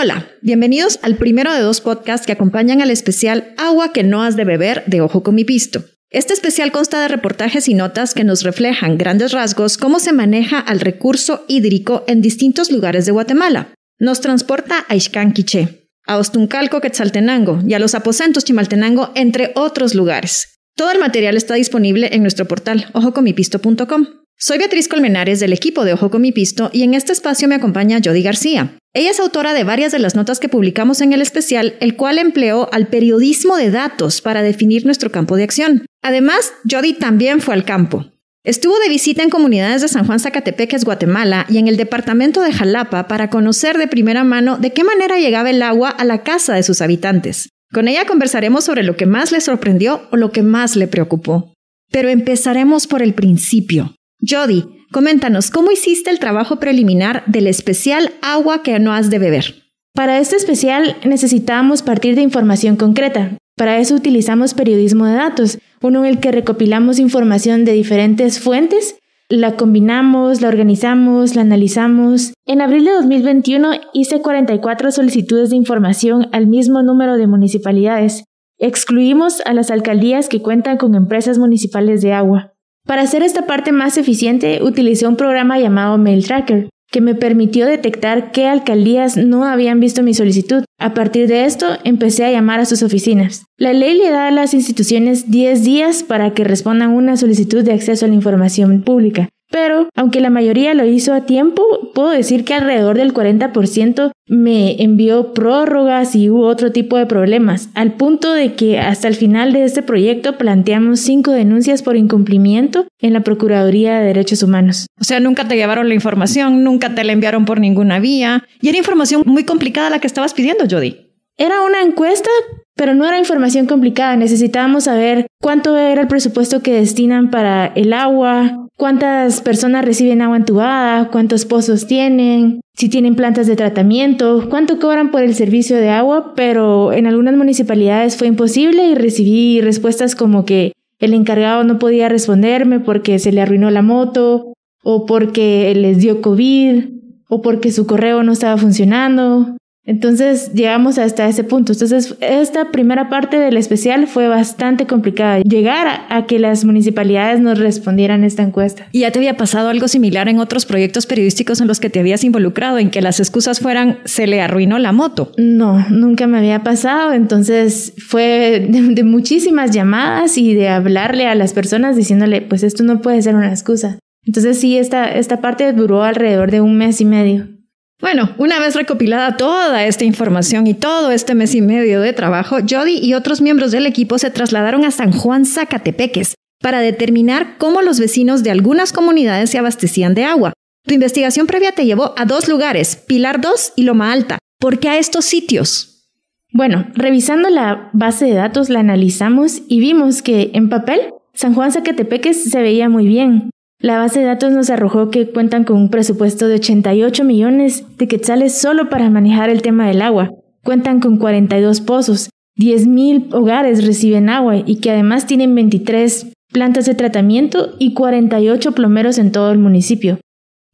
Hola, 0.00 0.28
bienvenidos 0.42 1.00
al 1.02 1.16
primero 1.16 1.52
de 1.52 1.60
dos 1.60 1.80
podcasts 1.80 2.24
que 2.24 2.32
acompañan 2.32 2.80
al 2.80 2.92
especial 2.92 3.52
Agua 3.56 3.92
que 3.92 4.04
no 4.04 4.22
has 4.22 4.36
de 4.36 4.44
beber 4.44 4.84
de 4.86 5.00
Ojo 5.00 5.24
con 5.24 5.34
mi 5.34 5.44
pisto. 5.44 5.82
Este 6.08 6.34
especial 6.34 6.70
consta 6.70 7.00
de 7.00 7.08
reportajes 7.08 7.66
y 7.66 7.74
notas 7.74 8.14
que 8.14 8.22
nos 8.22 8.44
reflejan 8.44 8.96
grandes 8.96 9.32
rasgos 9.32 9.76
cómo 9.76 9.98
se 9.98 10.12
maneja 10.12 10.60
al 10.60 10.78
recurso 10.78 11.44
hídrico 11.48 12.04
en 12.06 12.22
distintos 12.22 12.70
lugares 12.70 13.06
de 13.06 13.12
Guatemala. 13.12 13.74
Nos 13.98 14.20
transporta 14.20 14.86
a 14.88 14.94
Ixcán 14.94 15.32
Quiché, 15.32 15.88
a 16.06 16.18
Ostuncalco 16.18 16.80
Quetzaltenango 16.80 17.58
y 17.66 17.74
a 17.74 17.80
los 17.80 17.96
aposentos 17.96 18.44
Chimaltenango, 18.44 19.10
entre 19.16 19.50
otros 19.56 19.96
lugares. 19.96 20.60
Todo 20.76 20.92
el 20.92 21.00
material 21.00 21.36
está 21.36 21.54
disponible 21.54 22.10
en 22.12 22.22
nuestro 22.22 22.46
portal 22.46 22.86
ojocomipisto.com. 22.92 24.06
Soy 24.40 24.58
Beatriz 24.58 24.86
Colmenares 24.86 25.40
del 25.40 25.52
equipo 25.52 25.84
de 25.84 25.94
Ojo 25.94 26.12
con 26.12 26.22
mi 26.22 26.30
Pisto 26.30 26.70
y 26.72 26.84
en 26.84 26.94
este 26.94 27.12
espacio 27.12 27.48
me 27.48 27.56
acompaña 27.56 27.98
Jody 28.02 28.22
García. 28.22 28.78
Ella 28.94 29.10
es 29.10 29.18
autora 29.18 29.52
de 29.52 29.64
varias 29.64 29.90
de 29.90 29.98
las 29.98 30.14
notas 30.14 30.38
que 30.38 30.48
publicamos 30.48 31.00
en 31.00 31.12
el 31.12 31.20
especial, 31.20 31.74
el 31.80 31.96
cual 31.96 32.18
empleó 32.18 32.72
al 32.72 32.86
periodismo 32.86 33.56
de 33.56 33.72
datos 33.72 34.20
para 34.20 34.42
definir 34.42 34.86
nuestro 34.86 35.10
campo 35.10 35.34
de 35.34 35.42
acción. 35.42 35.86
Además, 36.02 36.52
Jody 36.70 36.92
también 36.92 37.40
fue 37.40 37.54
al 37.54 37.64
campo. 37.64 38.12
Estuvo 38.44 38.78
de 38.78 38.88
visita 38.88 39.24
en 39.24 39.30
comunidades 39.30 39.82
de 39.82 39.88
San 39.88 40.06
Juan 40.06 40.20
Zacatepeques, 40.20 40.84
Guatemala, 40.84 41.44
y 41.48 41.58
en 41.58 41.66
el 41.66 41.76
departamento 41.76 42.40
de 42.40 42.52
Jalapa 42.52 43.08
para 43.08 43.30
conocer 43.30 43.76
de 43.76 43.88
primera 43.88 44.22
mano 44.22 44.56
de 44.56 44.72
qué 44.72 44.84
manera 44.84 45.18
llegaba 45.18 45.50
el 45.50 45.62
agua 45.62 45.90
a 45.90 46.04
la 46.04 46.22
casa 46.22 46.54
de 46.54 46.62
sus 46.62 46.80
habitantes. 46.80 47.48
Con 47.72 47.88
ella 47.88 48.06
conversaremos 48.06 48.62
sobre 48.62 48.84
lo 48.84 48.96
que 48.96 49.04
más 49.04 49.32
le 49.32 49.40
sorprendió 49.40 50.06
o 50.12 50.16
lo 50.16 50.30
que 50.30 50.44
más 50.44 50.76
le 50.76 50.86
preocupó. 50.86 51.54
Pero 51.90 52.08
empezaremos 52.08 52.86
por 52.86 53.02
el 53.02 53.14
principio. 53.14 53.97
Jody, 54.20 54.64
coméntanos, 54.90 55.50
¿cómo 55.50 55.70
hiciste 55.70 56.10
el 56.10 56.18
trabajo 56.18 56.56
preliminar 56.56 57.22
del 57.26 57.46
especial 57.46 58.12
agua 58.20 58.62
que 58.62 58.78
no 58.80 58.92
has 58.92 59.10
de 59.10 59.18
beber? 59.18 59.54
Para 59.94 60.18
este 60.18 60.36
especial 60.36 60.96
necesitábamos 61.04 61.82
partir 61.82 62.16
de 62.16 62.22
información 62.22 62.76
concreta. 62.76 63.38
Para 63.56 63.78
eso 63.78 63.94
utilizamos 63.94 64.54
periodismo 64.54 65.06
de 65.06 65.14
datos, 65.14 65.58
uno 65.82 66.04
en 66.04 66.10
el 66.10 66.20
que 66.20 66.32
recopilamos 66.32 66.98
información 66.98 67.64
de 67.64 67.72
diferentes 67.72 68.40
fuentes, 68.40 68.96
la 69.28 69.56
combinamos, 69.56 70.40
la 70.40 70.48
organizamos, 70.48 71.36
la 71.36 71.42
analizamos. 71.42 72.32
En 72.44 72.60
abril 72.60 72.86
de 72.86 72.92
2021 72.92 73.72
hice 73.92 74.20
44 74.20 74.90
solicitudes 74.90 75.50
de 75.50 75.56
información 75.56 76.28
al 76.32 76.46
mismo 76.46 76.82
número 76.82 77.16
de 77.16 77.26
municipalidades. 77.26 78.24
Excluimos 78.58 79.42
a 79.44 79.52
las 79.52 79.70
alcaldías 79.70 80.28
que 80.28 80.42
cuentan 80.42 80.76
con 80.76 80.94
empresas 80.94 81.38
municipales 81.38 82.02
de 82.02 82.12
agua. 82.14 82.54
Para 82.88 83.02
hacer 83.02 83.22
esta 83.22 83.44
parte 83.44 83.70
más 83.70 83.98
eficiente, 83.98 84.62
utilicé 84.62 85.06
un 85.06 85.16
programa 85.16 85.58
llamado 85.58 85.98
Mail 85.98 86.24
Tracker, 86.24 86.70
que 86.90 87.02
me 87.02 87.14
permitió 87.14 87.66
detectar 87.66 88.32
qué 88.32 88.46
alcaldías 88.46 89.18
no 89.18 89.44
habían 89.44 89.78
visto 89.78 90.02
mi 90.02 90.14
solicitud. 90.14 90.64
A 90.80 90.94
partir 90.94 91.28
de 91.28 91.44
esto, 91.44 91.66
empecé 91.84 92.24
a 92.24 92.30
llamar 92.30 92.60
a 92.60 92.64
sus 92.64 92.82
oficinas. 92.82 93.44
La 93.58 93.74
ley 93.74 93.98
le 93.98 94.08
da 94.08 94.28
a 94.28 94.30
las 94.30 94.54
instituciones 94.54 95.30
10 95.30 95.64
días 95.64 96.02
para 96.02 96.32
que 96.32 96.44
respondan 96.44 96.94
una 96.94 97.18
solicitud 97.18 97.62
de 97.62 97.74
acceso 97.74 98.06
a 98.06 98.08
la 98.08 98.14
información 98.14 98.80
pública. 98.80 99.28
Pero, 99.50 99.88
aunque 99.96 100.20
la 100.20 100.30
mayoría 100.30 100.74
lo 100.74 100.84
hizo 100.84 101.14
a 101.14 101.24
tiempo, 101.24 101.62
puedo 101.94 102.10
decir 102.10 102.44
que 102.44 102.54
alrededor 102.54 102.98
del 102.98 103.14
40% 103.14 104.12
me 104.26 104.82
envió 104.82 105.32
prórrogas 105.32 106.14
y 106.14 106.28
hubo 106.28 106.46
otro 106.46 106.70
tipo 106.70 106.98
de 106.98 107.06
problemas, 107.06 107.70
al 107.74 107.94
punto 107.94 108.32
de 108.34 108.54
que 108.54 108.78
hasta 108.78 109.08
el 109.08 109.14
final 109.14 109.54
de 109.54 109.64
este 109.64 109.82
proyecto 109.82 110.36
planteamos 110.36 111.00
cinco 111.00 111.30
denuncias 111.30 111.82
por 111.82 111.96
incumplimiento 111.96 112.86
en 113.00 113.14
la 113.14 113.20
Procuraduría 113.20 113.98
de 113.98 114.06
Derechos 114.06 114.42
Humanos. 114.42 114.86
O 115.00 115.04
sea, 115.04 115.18
nunca 115.18 115.48
te 115.48 115.56
llevaron 115.56 115.88
la 115.88 115.94
información, 115.94 116.62
nunca 116.62 116.94
te 116.94 117.04
la 117.04 117.12
enviaron 117.12 117.46
por 117.46 117.58
ninguna 117.58 118.00
vía, 118.00 118.44
y 118.60 118.68
era 118.68 118.76
información 118.76 119.22
muy 119.24 119.44
complicada 119.44 119.88
la 119.88 119.98
que 119.98 120.06
estabas 120.06 120.34
pidiendo, 120.34 120.64
Jody. 120.70 121.08
Era 121.38 121.62
una 121.62 121.82
encuesta, 121.82 122.30
pero 122.74 122.94
no 122.94 123.06
era 123.06 123.18
información 123.18 123.66
complicada. 123.66 124.16
Necesitábamos 124.16 124.84
saber 124.84 125.26
cuánto 125.40 125.76
era 125.76 126.02
el 126.02 126.08
presupuesto 126.08 126.62
que 126.62 126.72
destinan 126.72 127.30
para 127.30 127.66
el 127.66 127.92
agua, 127.92 128.67
cuántas 128.78 129.42
personas 129.42 129.84
reciben 129.84 130.22
agua 130.22 130.38
entubada, 130.38 131.10
cuántos 131.10 131.44
pozos 131.44 131.86
tienen, 131.86 132.60
si 132.74 132.88
tienen 132.88 133.16
plantas 133.16 133.48
de 133.48 133.56
tratamiento, 133.56 134.46
cuánto 134.48 134.78
cobran 134.78 135.10
por 135.10 135.22
el 135.22 135.34
servicio 135.34 135.76
de 135.76 135.90
agua, 135.90 136.32
pero 136.34 136.92
en 136.92 137.06
algunas 137.06 137.36
municipalidades 137.36 138.16
fue 138.16 138.28
imposible 138.28 138.86
y 138.86 138.94
recibí 138.94 139.60
respuestas 139.60 140.14
como 140.14 140.44
que 140.44 140.72
el 141.00 141.12
encargado 141.12 141.64
no 141.64 141.78
podía 141.78 142.08
responderme 142.08 142.78
porque 142.78 143.18
se 143.18 143.32
le 143.32 143.40
arruinó 143.40 143.70
la 143.70 143.82
moto 143.82 144.54
o 144.84 145.06
porque 145.06 145.74
les 145.74 145.98
dio 145.98 146.22
COVID 146.22 146.84
o 147.28 147.42
porque 147.42 147.72
su 147.72 147.84
correo 147.86 148.22
no 148.22 148.32
estaba 148.32 148.56
funcionando 148.56 149.56
entonces 149.88 150.52
llegamos 150.52 150.98
hasta 150.98 151.26
ese 151.26 151.44
punto. 151.44 151.72
Entonces 151.72 152.14
esta 152.20 152.70
primera 152.70 153.08
parte 153.08 153.38
del 153.38 153.56
especial 153.56 154.06
fue 154.06 154.28
bastante 154.28 154.86
complicada. 154.86 155.40
Llegar 155.40 156.02
a, 156.10 156.26
que 156.26 156.38
las 156.38 156.66
municipalidades 156.66 157.40
nos 157.40 157.58
respondieran 157.58 158.22
esta 158.22 158.42
encuesta. 158.42 158.86
¿Y 158.92 159.00
ya 159.00 159.12
te 159.12 159.18
había 159.18 159.38
pasado 159.38 159.70
algo 159.70 159.88
similar 159.88 160.28
en 160.28 160.40
otros 160.40 160.66
proyectos 160.66 161.06
periodísticos 161.06 161.62
en 161.62 161.68
los 161.68 161.80
que 161.80 161.88
te 161.88 162.00
habías 162.00 162.22
involucrado, 162.22 162.76
en 162.76 162.90
que 162.90 163.00
las 163.00 163.18
excusas 163.18 163.60
fueran 163.60 164.00
se 164.04 164.26
le 164.26 164.42
arruinó 164.42 164.78
la 164.78 164.92
moto? 164.92 165.32
No, 165.38 165.82
nunca 165.88 166.26
me 166.26 166.36
había 166.36 166.62
pasado. 166.62 167.14
Entonces 167.14 167.94
fue 167.96 168.68
de 168.68 169.04
muchísimas 169.04 169.70
llamadas 169.70 170.36
y 170.36 170.52
de 170.52 170.68
hablarle 170.68 171.26
a 171.26 171.34
las 171.34 171.54
personas 171.54 171.96
diciéndole, 171.96 172.42
pues 172.42 172.62
esto 172.62 172.84
no 172.84 173.00
puede 173.00 173.22
ser 173.22 173.36
una 173.36 173.48
excusa. 173.48 173.98
Entonces 174.26 174.60
sí, 174.60 174.76
esta, 174.76 175.06
esta 175.06 175.40
parte 175.40 175.72
duró 175.72 176.02
alrededor 176.02 176.50
de 176.50 176.60
un 176.60 176.76
mes 176.76 177.00
y 177.00 177.06
medio. 177.06 177.57
Bueno, 178.00 178.32
una 178.38 178.60
vez 178.60 178.76
recopilada 178.76 179.36
toda 179.36 179.84
esta 179.84 180.04
información 180.04 180.68
y 180.68 180.74
todo 180.74 181.10
este 181.10 181.34
mes 181.34 181.54
y 181.56 181.60
medio 181.60 182.00
de 182.00 182.12
trabajo, 182.12 182.58
Jody 182.68 182.98
y 183.02 183.14
otros 183.14 183.40
miembros 183.40 183.72
del 183.72 183.86
equipo 183.86 184.18
se 184.18 184.30
trasladaron 184.30 184.84
a 184.84 184.92
San 184.92 185.10
Juan 185.10 185.44
Zacatepeques 185.44 186.34
para 186.60 186.80
determinar 186.80 187.56
cómo 187.58 187.82
los 187.82 187.98
vecinos 187.98 188.44
de 188.44 188.52
algunas 188.52 188.92
comunidades 188.92 189.50
se 189.50 189.58
abastecían 189.58 190.14
de 190.14 190.24
agua. 190.24 190.52
Tu 190.86 190.94
investigación 190.94 191.48
previa 191.48 191.72
te 191.72 191.86
llevó 191.86 192.14
a 192.16 192.24
dos 192.24 192.48
lugares, 192.48 192.94
Pilar 192.94 193.40
2 193.40 193.72
y 193.74 193.82
Loma 193.82 194.12
Alta. 194.12 194.38
¿Por 194.60 194.78
qué 194.78 194.90
a 194.90 194.98
estos 194.98 195.24
sitios? 195.24 196.06
Bueno, 196.52 196.86
revisando 196.94 197.50
la 197.50 197.90
base 197.92 198.26
de 198.26 198.34
datos 198.34 198.68
la 198.70 198.80
analizamos 198.80 199.62
y 199.68 199.80
vimos 199.80 200.22
que 200.22 200.52
en 200.54 200.68
papel 200.68 201.00
San 201.34 201.52
Juan 201.52 201.72
Zacatepeques 201.72 202.44
se 202.44 202.62
veía 202.62 202.88
muy 202.88 203.08
bien. 203.08 203.50
La 203.80 203.98
base 203.98 204.18
de 204.18 204.26
datos 204.26 204.52
nos 204.52 204.70
arrojó 204.70 205.10
que 205.10 205.30
cuentan 205.30 205.62
con 205.62 205.76
un 205.76 205.88
presupuesto 205.88 206.48
de 206.48 206.56
88 206.56 207.22
millones 207.22 207.84
de 207.96 208.08
quetzales 208.08 208.58
solo 208.58 208.88
para 208.88 209.08
manejar 209.08 209.50
el 209.50 209.62
tema 209.62 209.86
del 209.86 210.02
agua. 210.02 210.32
Cuentan 210.64 210.98
con 210.98 211.16
42 211.16 211.80
pozos, 211.82 212.28
10.000 212.56 213.32
hogares 213.32 213.86
reciben 213.86 214.30
agua 214.30 214.56
y 214.66 214.80
que 214.80 214.90
además 214.90 215.26
tienen 215.28 215.54
23 215.54 216.26
plantas 216.52 216.86
de 216.86 216.94
tratamiento 216.94 217.76
y 217.78 217.94
48 217.94 218.72
plomeros 218.72 219.16
en 219.16 219.30
todo 219.30 219.52
el 219.52 219.58
municipio. 219.58 220.18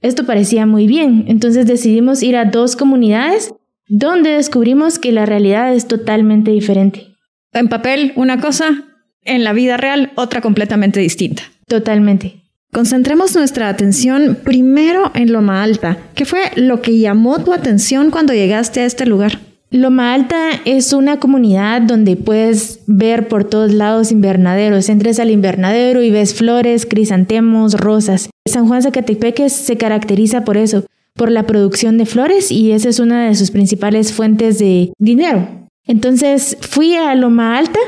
Esto 0.01 0.25
parecía 0.25 0.65
muy 0.65 0.87
bien, 0.87 1.25
entonces 1.29 1.67
decidimos 1.67 2.23
ir 2.23 2.37
a 2.37 2.47
dos 2.47 2.75
comunidades 2.75 3.53
donde 3.87 4.31
descubrimos 4.31 4.99
que 4.99 5.13
la 5.13 5.27
realidad 5.27 5.75
es 5.75 5.87
totalmente 5.89 6.53
diferente. 6.53 7.09
En 7.53 7.69
papel 7.69 8.15
una 8.17 8.41
cosa, 8.41 8.85
en 9.25 9.45
la 9.45 9.53
vida 9.53 9.77
real 9.77 10.13
otra 10.17 10.41
completamente 10.41 11.01
distinta. 11.01 11.43
Totalmente. 11.69 12.44
Concentremos 12.75 13.37
nuestra 13.37 13.69
atención 13.69 14.37
primero 14.43 15.13
en 15.15 15.33
Loma 15.33 15.63
Alta. 15.63 15.97
¿Qué 16.17 16.25
fue 16.25 16.41
lo 16.57 16.83
que 16.83 16.99
llamó 16.99 17.39
tu 17.39 17.53
atención 17.53 18.11
cuando 18.11 18.35
llegaste 18.35 18.81
a 18.81 18.85
este 18.85 19.07
lugar? 19.07 19.39
Loma 19.71 20.13
Alta 20.13 20.51
es 20.65 20.93
una 20.93 21.21
comunidad 21.21 21.83
donde 21.83 22.17
puedes 22.17 22.81
ver 22.89 23.29
por 23.29 23.45
todos 23.45 23.73
lados 23.73 24.11
invernaderos. 24.11 24.89
Entres 24.89 25.21
al 25.21 25.31
invernadero 25.31 26.03
y 26.03 26.11
ves 26.11 26.35
flores, 26.35 26.85
crisantemos, 26.85 27.75
rosas. 27.75 28.29
San 28.45 28.67
Juan 28.67 28.83
Zacatepeques 28.83 29.53
se 29.53 29.77
caracteriza 29.77 30.45
por 30.45 30.57
eso, 30.57 30.85
por 31.15 31.31
la 31.31 31.47
producción 31.47 31.97
de 31.97 32.07
flores 32.07 32.51
y 32.51 32.73
esa 32.73 32.89
es 32.89 32.99
una 32.99 33.29
de 33.29 33.37
sus 33.37 33.53
principales 33.53 34.13
fuentes 34.13 34.59
de 34.59 34.93
dinero. 34.99 35.47
Entonces 35.87 36.57
fui 36.61 36.97
a 36.97 37.15
Loma 37.15 37.57
Alta 37.57 37.79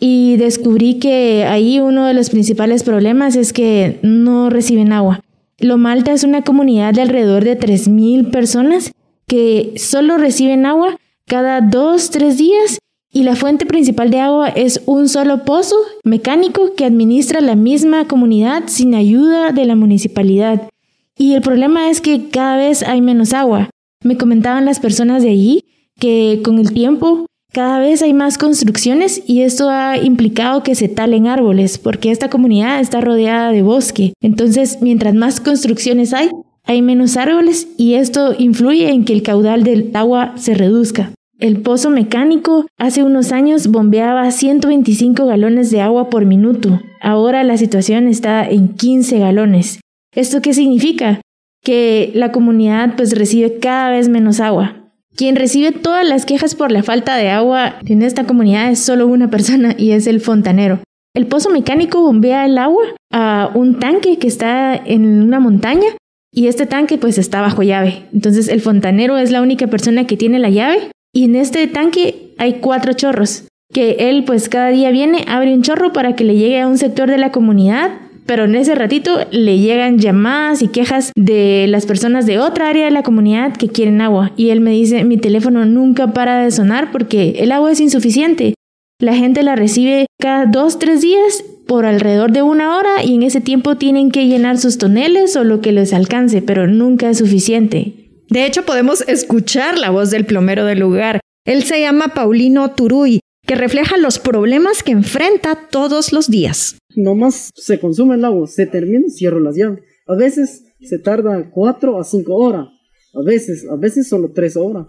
y 0.00 0.36
descubrí 0.36 0.98
que 0.98 1.44
ahí 1.44 1.80
uno 1.80 2.06
de 2.06 2.14
los 2.14 2.30
principales 2.30 2.82
problemas 2.82 3.36
es 3.36 3.52
que 3.52 3.98
no 4.02 4.50
reciben 4.50 4.92
agua. 4.92 5.20
Loma 5.58 5.92
Alta 5.92 6.12
es 6.12 6.24
una 6.24 6.42
comunidad 6.42 6.94
de 6.94 7.02
alrededor 7.02 7.44
de 7.44 7.58
3.000 7.58 8.30
personas 8.30 8.92
que 9.26 9.74
solo 9.76 10.16
reciben 10.16 10.66
agua 10.66 10.96
cada 11.26 11.60
dos, 11.60 12.10
tres 12.10 12.38
días 12.38 12.78
y 13.12 13.22
la 13.22 13.36
fuente 13.36 13.66
principal 13.66 14.10
de 14.10 14.20
agua 14.20 14.48
es 14.48 14.82
un 14.86 15.08
solo 15.08 15.44
pozo 15.44 15.76
mecánico 16.04 16.74
que 16.74 16.84
administra 16.84 17.40
la 17.40 17.54
misma 17.54 18.06
comunidad 18.06 18.64
sin 18.66 18.94
ayuda 18.94 19.52
de 19.52 19.64
la 19.64 19.76
municipalidad. 19.76 20.68
Y 21.16 21.34
el 21.34 21.42
problema 21.42 21.90
es 21.90 22.00
que 22.00 22.28
cada 22.28 22.56
vez 22.56 22.82
hay 22.82 23.00
menos 23.00 23.32
agua. 23.32 23.70
Me 24.04 24.16
comentaban 24.16 24.64
las 24.64 24.78
personas 24.78 25.22
de 25.22 25.30
allí 25.30 25.64
que 25.98 26.40
con 26.44 26.58
el 26.58 26.72
tiempo 26.72 27.26
cada 27.52 27.78
vez 27.78 28.02
hay 28.02 28.12
más 28.12 28.36
construcciones 28.36 29.22
y 29.26 29.42
esto 29.42 29.70
ha 29.70 29.96
implicado 29.96 30.62
que 30.62 30.74
se 30.74 30.88
talen 30.88 31.26
árboles 31.26 31.78
porque 31.78 32.10
esta 32.10 32.28
comunidad 32.28 32.80
está 32.80 33.00
rodeada 33.00 33.50
de 33.52 33.62
bosque. 33.62 34.12
Entonces, 34.20 34.78
mientras 34.82 35.14
más 35.14 35.40
construcciones 35.40 36.12
hay, 36.12 36.30
hay 36.64 36.82
menos 36.82 37.16
árboles 37.16 37.68
y 37.78 37.94
esto 37.94 38.34
influye 38.38 38.90
en 38.90 39.04
que 39.04 39.14
el 39.14 39.22
caudal 39.22 39.64
del 39.64 39.90
agua 39.94 40.34
se 40.36 40.54
reduzca. 40.54 41.12
El 41.38 41.60
pozo 41.60 41.88
mecánico 41.88 42.66
hace 42.78 43.02
unos 43.04 43.32
años 43.32 43.68
bombeaba 43.68 44.30
125 44.30 45.24
galones 45.24 45.70
de 45.70 45.80
agua 45.80 46.10
por 46.10 46.26
minuto. 46.26 46.80
Ahora 47.00 47.44
la 47.44 47.56
situación 47.56 48.08
está 48.08 48.44
en 48.48 48.68
15 48.68 49.20
galones. 49.20 49.80
¿Esto 50.14 50.42
qué 50.42 50.52
significa? 50.52 51.20
Que 51.62 52.10
la 52.14 52.32
comunidad 52.32 52.96
pues 52.96 53.16
recibe 53.16 53.58
cada 53.58 53.90
vez 53.90 54.08
menos 54.08 54.40
agua. 54.40 54.77
Quien 55.18 55.34
recibe 55.34 55.72
todas 55.72 56.08
las 56.08 56.24
quejas 56.24 56.54
por 56.54 56.70
la 56.70 56.84
falta 56.84 57.16
de 57.16 57.28
agua 57.28 57.80
en 57.84 58.02
esta 58.02 58.22
comunidad 58.22 58.70
es 58.70 58.78
solo 58.78 59.08
una 59.08 59.28
persona 59.28 59.74
y 59.76 59.90
es 59.90 60.06
el 60.06 60.20
fontanero. 60.20 60.78
El 61.12 61.26
pozo 61.26 61.50
mecánico 61.50 62.00
bombea 62.00 62.46
el 62.46 62.56
agua 62.56 62.84
a 63.12 63.50
un 63.52 63.80
tanque 63.80 64.18
que 64.18 64.28
está 64.28 64.76
en 64.76 65.20
una 65.20 65.40
montaña 65.40 65.88
y 66.32 66.46
este 66.46 66.66
tanque 66.66 66.98
pues 66.98 67.18
está 67.18 67.40
bajo 67.40 67.64
llave. 67.64 68.04
Entonces 68.14 68.46
el 68.46 68.60
fontanero 68.60 69.18
es 69.18 69.32
la 69.32 69.42
única 69.42 69.66
persona 69.66 70.06
que 70.06 70.16
tiene 70.16 70.38
la 70.38 70.50
llave 70.50 70.92
y 71.12 71.24
en 71.24 71.34
este 71.34 71.66
tanque 71.66 72.34
hay 72.38 72.60
cuatro 72.60 72.92
chorros, 72.92 73.48
que 73.74 73.96
él 73.98 74.22
pues 74.24 74.48
cada 74.48 74.68
día 74.68 74.92
viene, 74.92 75.24
abre 75.26 75.52
un 75.52 75.62
chorro 75.62 75.92
para 75.92 76.14
que 76.14 76.22
le 76.22 76.36
llegue 76.36 76.60
a 76.60 76.68
un 76.68 76.78
sector 76.78 77.10
de 77.10 77.18
la 77.18 77.32
comunidad, 77.32 77.90
pero 78.28 78.44
en 78.44 78.56
ese 78.56 78.74
ratito 78.74 79.20
le 79.30 79.58
llegan 79.58 79.98
llamadas 79.98 80.60
y 80.60 80.68
quejas 80.68 81.12
de 81.16 81.64
las 81.66 81.86
personas 81.86 82.26
de 82.26 82.38
otra 82.38 82.68
área 82.68 82.84
de 82.84 82.90
la 82.90 83.02
comunidad 83.02 83.56
que 83.56 83.68
quieren 83.68 84.02
agua. 84.02 84.32
Y 84.36 84.50
él 84.50 84.60
me 84.60 84.72
dice, 84.72 85.02
mi 85.04 85.16
teléfono 85.16 85.64
nunca 85.64 86.12
para 86.12 86.42
de 86.42 86.50
sonar 86.50 86.92
porque 86.92 87.36
el 87.38 87.52
agua 87.52 87.72
es 87.72 87.80
insuficiente. 87.80 88.52
La 89.00 89.14
gente 89.14 89.42
la 89.42 89.56
recibe 89.56 90.04
cada 90.20 90.44
dos, 90.44 90.78
tres 90.78 91.00
días 91.00 91.42
por 91.66 91.86
alrededor 91.86 92.30
de 92.30 92.42
una 92.42 92.76
hora 92.76 93.02
y 93.02 93.14
en 93.14 93.22
ese 93.22 93.40
tiempo 93.40 93.76
tienen 93.76 94.10
que 94.10 94.26
llenar 94.26 94.58
sus 94.58 94.76
toneles 94.76 95.34
o 95.34 95.42
lo 95.42 95.62
que 95.62 95.72
les 95.72 95.94
alcance, 95.94 96.42
pero 96.42 96.66
nunca 96.66 97.08
es 97.08 97.16
suficiente. 97.16 98.10
De 98.28 98.44
hecho, 98.44 98.66
podemos 98.66 99.08
escuchar 99.08 99.78
la 99.78 99.88
voz 99.88 100.10
del 100.10 100.26
plomero 100.26 100.66
del 100.66 100.80
lugar. 100.80 101.20
Él 101.46 101.62
se 101.62 101.80
llama 101.80 102.08
Paulino 102.08 102.72
Turuy, 102.72 103.20
que 103.48 103.54
refleja 103.54 103.96
los 103.96 104.18
problemas 104.18 104.82
que 104.82 104.92
enfrenta 104.92 105.58
todos 105.70 106.12
los 106.12 106.28
días. 106.28 106.78
Nomás 106.94 107.50
se 107.54 107.80
consume 107.80 108.16
el 108.16 108.24
agua, 108.26 108.46
se 108.46 108.66
termina 108.66 109.06
y 109.06 109.10
cierro 109.10 109.40
las 109.40 109.56
llaves. 109.56 109.82
A 110.06 110.14
veces 110.14 110.66
se 110.82 110.98
tarda 110.98 111.50
cuatro 111.50 111.98
a 111.98 112.04
cinco 112.04 112.36
horas, 112.36 112.68
a 113.14 113.22
veces, 113.24 113.66
a 113.70 113.76
veces 113.76 114.06
solo 114.06 114.32
tres 114.34 114.54
horas. 114.54 114.86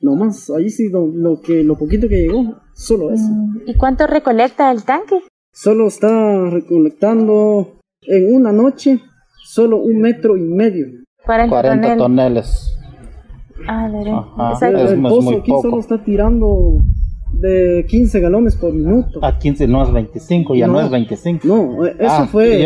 No 0.00 0.14
más, 0.14 0.48
ahí 0.50 0.70
sí 0.70 0.88
lo, 0.90 1.40
que, 1.40 1.64
lo 1.64 1.76
poquito 1.76 2.08
que 2.08 2.20
llegó, 2.20 2.60
solo 2.72 3.12
eso. 3.12 3.24
Mm, 3.24 3.62
¿Y 3.66 3.74
cuánto 3.74 4.06
recolecta 4.06 4.70
el 4.70 4.84
tanque? 4.84 5.20
Solo 5.52 5.88
está 5.88 6.48
recolectando 6.50 7.80
en 8.02 8.32
una 8.32 8.52
noche 8.52 9.00
solo 9.44 9.78
un 9.78 10.00
metro 10.00 10.36
y 10.36 10.42
medio. 10.42 10.86
40, 11.26 11.96
toneles. 11.96 12.72
Ah, 13.66 13.90
el, 13.90 15.02
pozo 15.02 15.30
aquí 15.36 15.50
solo 15.60 15.80
está 15.80 16.02
tirando 16.04 16.80
de 17.32 17.86
15 17.88 18.20
galones 18.20 18.56
por 18.56 18.72
minuto. 18.72 19.24
A 19.24 19.38
15 19.38 19.66
no 19.66 19.84
es 19.84 19.92
25, 19.92 20.54
ya 20.54 20.66
no, 20.66 20.80
es 20.80 20.90
25. 20.90 21.46
No, 21.46 21.86
eso 21.86 21.96
ah, 22.08 22.28
fue. 22.30 22.64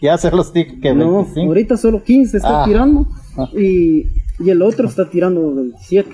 ya, 0.00 0.18
se 0.18 0.30
los 0.30 0.52
dije 0.52 0.80
que 0.80 0.94
no, 0.94 1.16
25. 1.16 1.46
Ahorita 1.46 1.76
solo 1.76 2.02
15 2.02 2.36
está 2.36 2.62
ah. 2.62 2.64
tirando 2.64 3.06
ah. 3.36 3.48
y, 3.56 4.06
y, 4.38 4.50
el 4.50 4.62
otro 4.62 4.88
está 4.88 5.08
tirando 5.08 5.54
27. 5.54 6.10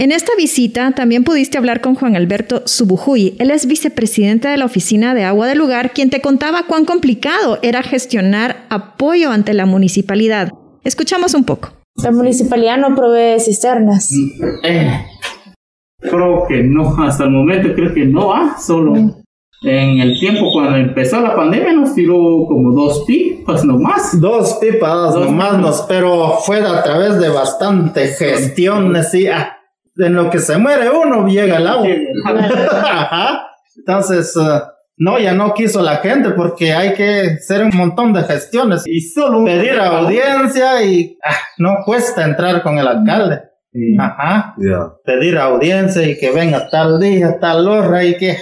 En 0.00 0.12
esta 0.12 0.30
visita 0.36 0.92
también 0.92 1.24
pudiste 1.24 1.58
hablar 1.58 1.80
con 1.80 1.96
Juan 1.96 2.14
Alberto 2.14 2.62
Subujuy. 2.66 3.34
Él 3.40 3.50
es 3.50 3.66
vicepresidente 3.66 4.46
de 4.46 4.56
la 4.56 4.64
Oficina 4.64 5.12
de 5.12 5.24
Agua 5.24 5.48
del 5.48 5.58
lugar, 5.58 5.92
quien 5.92 6.08
te 6.08 6.20
contaba 6.20 6.66
cuán 6.68 6.84
complicado 6.84 7.58
era 7.62 7.82
gestionar 7.82 8.64
apoyo 8.70 9.32
ante 9.32 9.54
la 9.54 9.66
municipalidad. 9.66 10.52
Escuchamos 10.84 11.34
un 11.34 11.44
poco. 11.44 11.72
La 12.02 12.12
municipalidad 12.12 12.78
no 12.78 12.94
provee 12.94 13.40
cisternas. 13.40 14.12
Creo 16.00 16.46
que 16.46 16.62
no, 16.62 16.96
hasta 17.02 17.24
el 17.24 17.30
momento 17.30 17.74
creo 17.74 17.92
que 17.92 18.04
no 18.04 18.28
va, 18.28 18.56
solo 18.58 18.94
en 19.62 20.00
el 20.00 20.18
tiempo 20.20 20.52
cuando 20.52 20.76
empezó 20.76 21.20
la 21.20 21.34
pandemia 21.34 21.72
nos 21.72 21.94
tiró 21.94 22.14
como 22.46 22.72
dos 22.72 23.04
pipas 23.06 23.64
nomás. 23.64 24.20
Dos 24.20 24.58
pipas 24.60 25.14
nomás, 25.14 25.58
Nos, 25.58 25.82
pero 25.82 26.38
fue 26.44 26.60
a 26.60 26.82
través 26.82 27.18
de 27.18 27.28
bastante 27.28 28.08
gestión, 28.08 28.92
decía. 28.92 29.54
En 29.96 30.14
lo 30.14 30.30
que 30.30 30.38
se 30.38 30.58
muere 30.58 30.90
uno 30.90 31.26
llega 31.26 31.56
el 31.56 31.66
agua. 31.66 31.88
Entonces, 33.76 34.36
uh, 34.36 34.60
no, 34.96 35.18
ya 35.18 35.32
no 35.34 35.54
quiso 35.54 35.82
la 35.82 35.96
gente 35.96 36.30
porque 36.30 36.72
hay 36.72 36.94
que 36.94 37.36
hacer 37.36 37.64
un 37.64 37.76
montón 37.76 38.12
de 38.12 38.22
gestiones 38.22 38.84
y 38.86 39.00
solo 39.00 39.44
pedir 39.44 39.72
audiencia 39.80 40.84
y 40.84 41.18
ah, 41.24 41.34
no 41.58 41.78
cuesta 41.84 42.24
entrar 42.24 42.62
con 42.62 42.78
el 42.78 42.86
alcalde. 42.86 43.40
Ajá. 43.98 44.54
Pedir 45.04 45.38
audiencia 45.38 46.08
y 46.08 46.18
que 46.18 46.30
venga 46.30 46.68
tal 46.68 47.00
día, 47.00 47.38
tal 47.38 47.68
hora 47.68 48.04
y 48.04 48.16
que... 48.16 48.36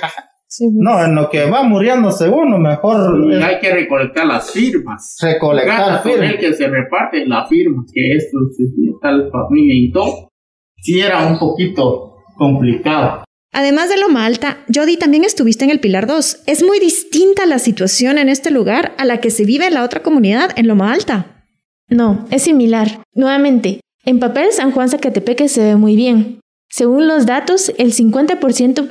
No, 0.73 1.05
en 1.05 1.15
lo 1.15 1.29
que 1.29 1.51
va 1.51 1.65
muriéndose 1.65 2.29
uno, 2.29 2.59
mejor... 2.59 3.31
hay 3.43 3.59
que 3.59 3.73
recolectar 3.75 4.27
las 4.27 4.51
firmas. 4.51 5.17
Recolectar 5.21 6.03
firmas. 6.03 6.31
el 6.31 6.39
que 6.39 6.55
se 6.55 6.69
reparte 6.69 7.27
la 7.27 7.47
firma, 7.47 7.85
que 7.93 8.17
esto 8.17 8.39
es 8.59 9.01
tal 9.03 9.29
familia 9.31 9.75
y 9.75 9.93
todo. 9.93 10.31
Sí 10.81 11.01
era 11.01 11.27
un 11.27 11.39
poquito 11.39 12.25
complicado. 12.37 13.25
Además 13.53 13.89
de 13.89 13.99
Loma 13.99 14.27
Alta, 14.27 14.59
Jody 14.73 14.99
también 14.99 15.25
estuviste 15.25 15.65
en 15.65 15.71
el 15.71 15.81
Pilar 15.81 16.07
2. 16.07 16.43
Es 16.47 16.63
muy 16.63 16.79
distinta 16.79 17.47
la 17.47 17.59
situación 17.59 18.19
en 18.19 18.29
este 18.29 18.51
lugar 18.51 18.93
a 18.99 19.05
la 19.05 19.19
que 19.19 19.31
se 19.31 19.45
vive 19.45 19.67
en 19.67 19.75
la 19.75 19.83
otra 19.83 20.03
comunidad 20.03 20.51
en 20.57 20.69
Loma 20.69 20.93
Alta. 20.93 21.45
No, 21.89 22.27
es 22.31 22.43
similar. 22.43 23.03
Nuevamente, 23.15 23.81
en 24.07 24.21
papel 24.21 24.53
San 24.53 24.71
Juan 24.71 24.89
Zacatepeque 24.89 25.49
se 25.49 25.63
ve 25.63 25.77
muy 25.77 25.97
bien. 25.97 26.41
Según 26.71 27.07
los 27.07 27.27
datos, 27.27 27.73
el 27.77 27.93
50% 27.93 28.89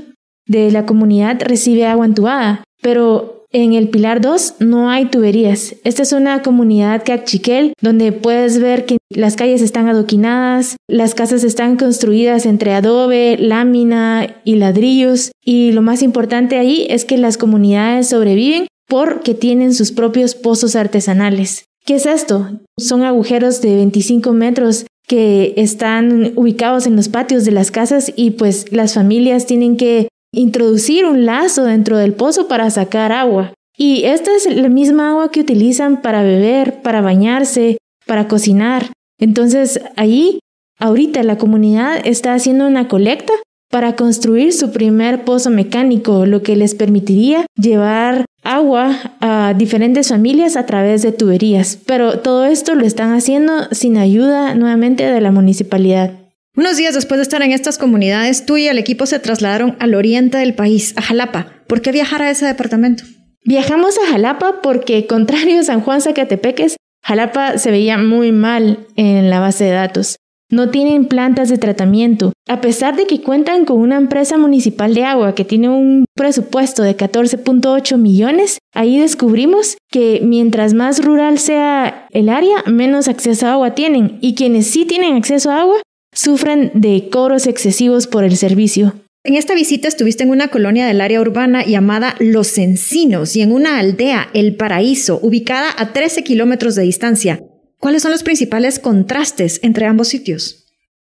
de 0.48 0.72
la 0.72 0.86
comunidad 0.86 1.42
recibe 1.42 1.88
agua 1.88 2.06
entubada, 2.06 2.64
pero 2.82 3.46
en 3.52 3.74
el 3.74 3.88
Pilar 3.88 4.20
2 4.20 4.56
no 4.60 4.90
hay 4.90 5.06
tuberías. 5.06 5.76
Esta 5.86 6.04
es 6.04 6.12
una 6.12 6.42
comunidad 6.42 7.04
cachiquel 7.06 7.74
donde 7.82 8.12
puedes 8.12 8.60
ver 8.60 8.86
que 8.86 8.98
las 9.10 9.38
calles 9.38 9.62
están 9.62 9.88
adoquinadas, 9.88 10.76
las 10.90 11.16
casas 11.16 11.44
están 11.46 11.78
construidas 11.78 12.46
entre 12.46 12.74
adobe, 12.74 13.38
lámina 13.40 14.42
y 14.44 14.56
ladrillos 14.56 15.32
y 15.42 15.72
lo 15.72 15.82
más 15.82 16.02
importante 16.02 16.58
ahí 16.58 16.86
es 16.90 17.06
que 17.06 17.18
las 17.18 17.38
comunidades 17.38 18.10
sobreviven 18.10 18.68
porque 18.88 19.34
tienen 19.34 19.74
sus 19.74 19.94
propios 19.94 20.36
pozos 20.36 20.76
artesanales. 20.76 21.66
¿Qué 21.86 21.96
es 21.96 22.06
esto? 22.06 22.50
Son 22.78 23.04
agujeros 23.04 23.62
de 23.62 23.76
25 23.76 24.34
metros 24.34 24.86
que 25.08 25.54
están 25.58 26.34
ubicados 26.36 26.88
en 26.88 26.96
los 26.96 27.10
patios 27.10 27.46
de 27.46 27.52
las 27.52 27.72
casas 27.72 28.12
y 28.16 28.32
pues 28.32 28.72
las 28.72 28.94
familias 28.94 29.46
tienen 29.46 29.78
que 29.78 30.08
introducir 30.34 31.06
un 31.06 31.26
lazo 31.26 31.64
dentro 31.64 31.98
del 31.98 32.14
pozo 32.14 32.48
para 32.48 32.70
sacar 32.70 33.12
agua. 33.12 33.54
Y 33.78 34.04
esta 34.04 34.34
es 34.36 34.54
la 34.54 34.70
misma 34.70 35.12
agua 35.12 35.32
que 35.32 35.42
utilizan 35.42 36.02
para 36.02 36.24
beber, 36.24 36.82
para 36.82 37.02
bañarse, 37.02 37.78
para 38.06 38.28
cocinar. 38.28 38.92
Entonces, 39.20 39.82
ahí, 39.96 40.40
ahorita 40.80 41.24
la 41.24 41.38
comunidad 41.38 42.02
está 42.06 42.34
haciendo 42.34 42.68
una 42.68 42.88
colecta 42.88 43.34
para 43.76 43.98
construir 43.98 44.54
su 44.54 44.72
primer 44.72 45.26
pozo 45.26 45.50
mecánico, 45.50 46.26
lo 46.26 46.42
que 46.42 46.56
les 46.56 46.76
permitiría 46.76 47.46
llevar 47.58 48.24
agua 48.42 49.18
a 49.20 49.54
diferentes 49.54 50.08
familias 50.08 50.56
a 50.56 50.66
través 50.66 51.02
de 51.02 51.12
tuberías. 51.12 51.78
Pero 51.86 52.20
todo 52.20 52.46
esto 52.46 52.74
lo 52.76 52.86
están 52.86 53.12
haciendo 53.12 53.68
sin 53.72 53.98
ayuda 53.98 54.56
nuevamente 54.56 55.04
de 55.04 55.20
la 55.20 55.32
municipalidad. 55.32 56.12
Unos 56.56 56.78
días 56.78 56.96
después 56.96 57.18
de 57.18 57.24
estar 57.24 57.42
en 57.42 57.52
estas 57.52 57.78
comunidades, 57.78 58.46
tú 58.46 58.56
y 58.56 58.70
el 58.70 58.78
equipo 58.78 59.08
se 59.08 59.20
trasladaron 59.20 59.76
al 59.80 59.94
oriente 59.94 60.38
del 60.38 60.54
país, 60.54 60.94
a 60.96 61.02
Jalapa. 61.02 61.48
¿Por 61.68 61.82
qué 61.82 61.92
viajar 61.92 62.22
a 62.22 62.32
ese 62.32 62.46
departamento? 62.46 63.04
Viajamos 63.44 63.96
a 63.98 64.10
Jalapa 64.10 64.62
porque, 64.64 65.06
contrario 65.06 65.60
a 65.60 65.64
San 65.64 65.82
Juan 65.82 66.00
Zacatepeques, 66.00 66.78
Jalapa 67.04 67.58
se 67.58 67.72
veía 67.72 67.98
muy 67.98 68.32
mal 68.32 68.88
en 68.96 69.30
la 69.30 69.42
base 69.42 69.66
de 69.66 69.72
datos. 69.72 70.16
No 70.52 70.70
tienen 70.70 71.06
plantas 71.06 71.50
de 71.50 71.58
tratamiento. 71.58 72.32
A 72.48 72.62
pesar 72.62 72.96
de 72.96 73.08
que 73.08 73.22
cuentan 73.22 73.66
con 73.66 73.80
una 73.80 73.98
empresa 73.98 74.38
municipal 74.38 74.94
de 74.94 75.04
agua 75.04 75.34
que 75.34 75.44
tiene 75.44 75.70
un 75.70 76.06
presupuesto 76.16 76.84
de 76.84 76.96
14.8 76.96 77.98
millones, 77.98 78.60
ahí 78.74 79.00
descubrimos 79.00 79.78
que 79.92 80.22
mientras 80.24 80.74
más 80.74 81.04
rural 81.04 81.40
sea 81.40 82.08
el 82.12 82.30
área, 82.30 82.64
menos 82.68 83.08
acceso 83.08 83.48
a 83.48 83.54
agua 83.54 83.74
tienen. 83.74 84.20
Y 84.22 84.36
quienes 84.36 84.68
sí 84.68 84.86
tienen 84.86 85.16
acceso 85.16 85.50
a 85.50 85.62
agua 85.62 85.82
sufren 86.14 86.72
de 86.76 87.10
cobros 87.10 87.48
excesivos 87.48 88.06
por 88.06 88.24
el 88.24 88.38
servicio. 88.38 88.94
En 89.24 89.34
esta 89.34 89.56
visita 89.56 89.88
estuviste 89.88 90.24
en 90.24 90.30
una 90.30 90.50
colonia 90.50 90.86
del 90.86 91.02
área 91.02 91.20
urbana 91.20 91.66
llamada 91.66 92.14
Los 92.20 92.60
Encinos 92.60 93.36
y 93.36 93.42
en 93.42 93.52
una 93.52 93.80
aldea, 93.80 94.30
El 94.36 94.56
Paraíso, 94.56 95.20
ubicada 95.24 95.70
a 95.76 95.94
13 95.94 96.24
kilómetros 96.24 96.76
de 96.76 96.84
distancia. 96.84 97.42
¿Cuáles 97.80 98.02
son 98.02 98.12
los 98.12 98.24
principales 98.24 98.80
contrastes 98.80 99.60
entre 99.64 99.86
ambos 99.86 100.08
sitios? 100.08 100.66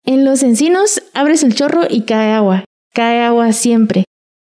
En 0.05 0.25
Los 0.25 0.43
Encinos 0.43 1.03
abres 1.15 1.43
el 1.43 1.55
chorro 1.55 1.83
y 1.89 2.03
cae 2.03 2.33
agua, 2.33 2.65
cae 2.93 3.23
agua 3.23 3.53
siempre. 3.53 4.05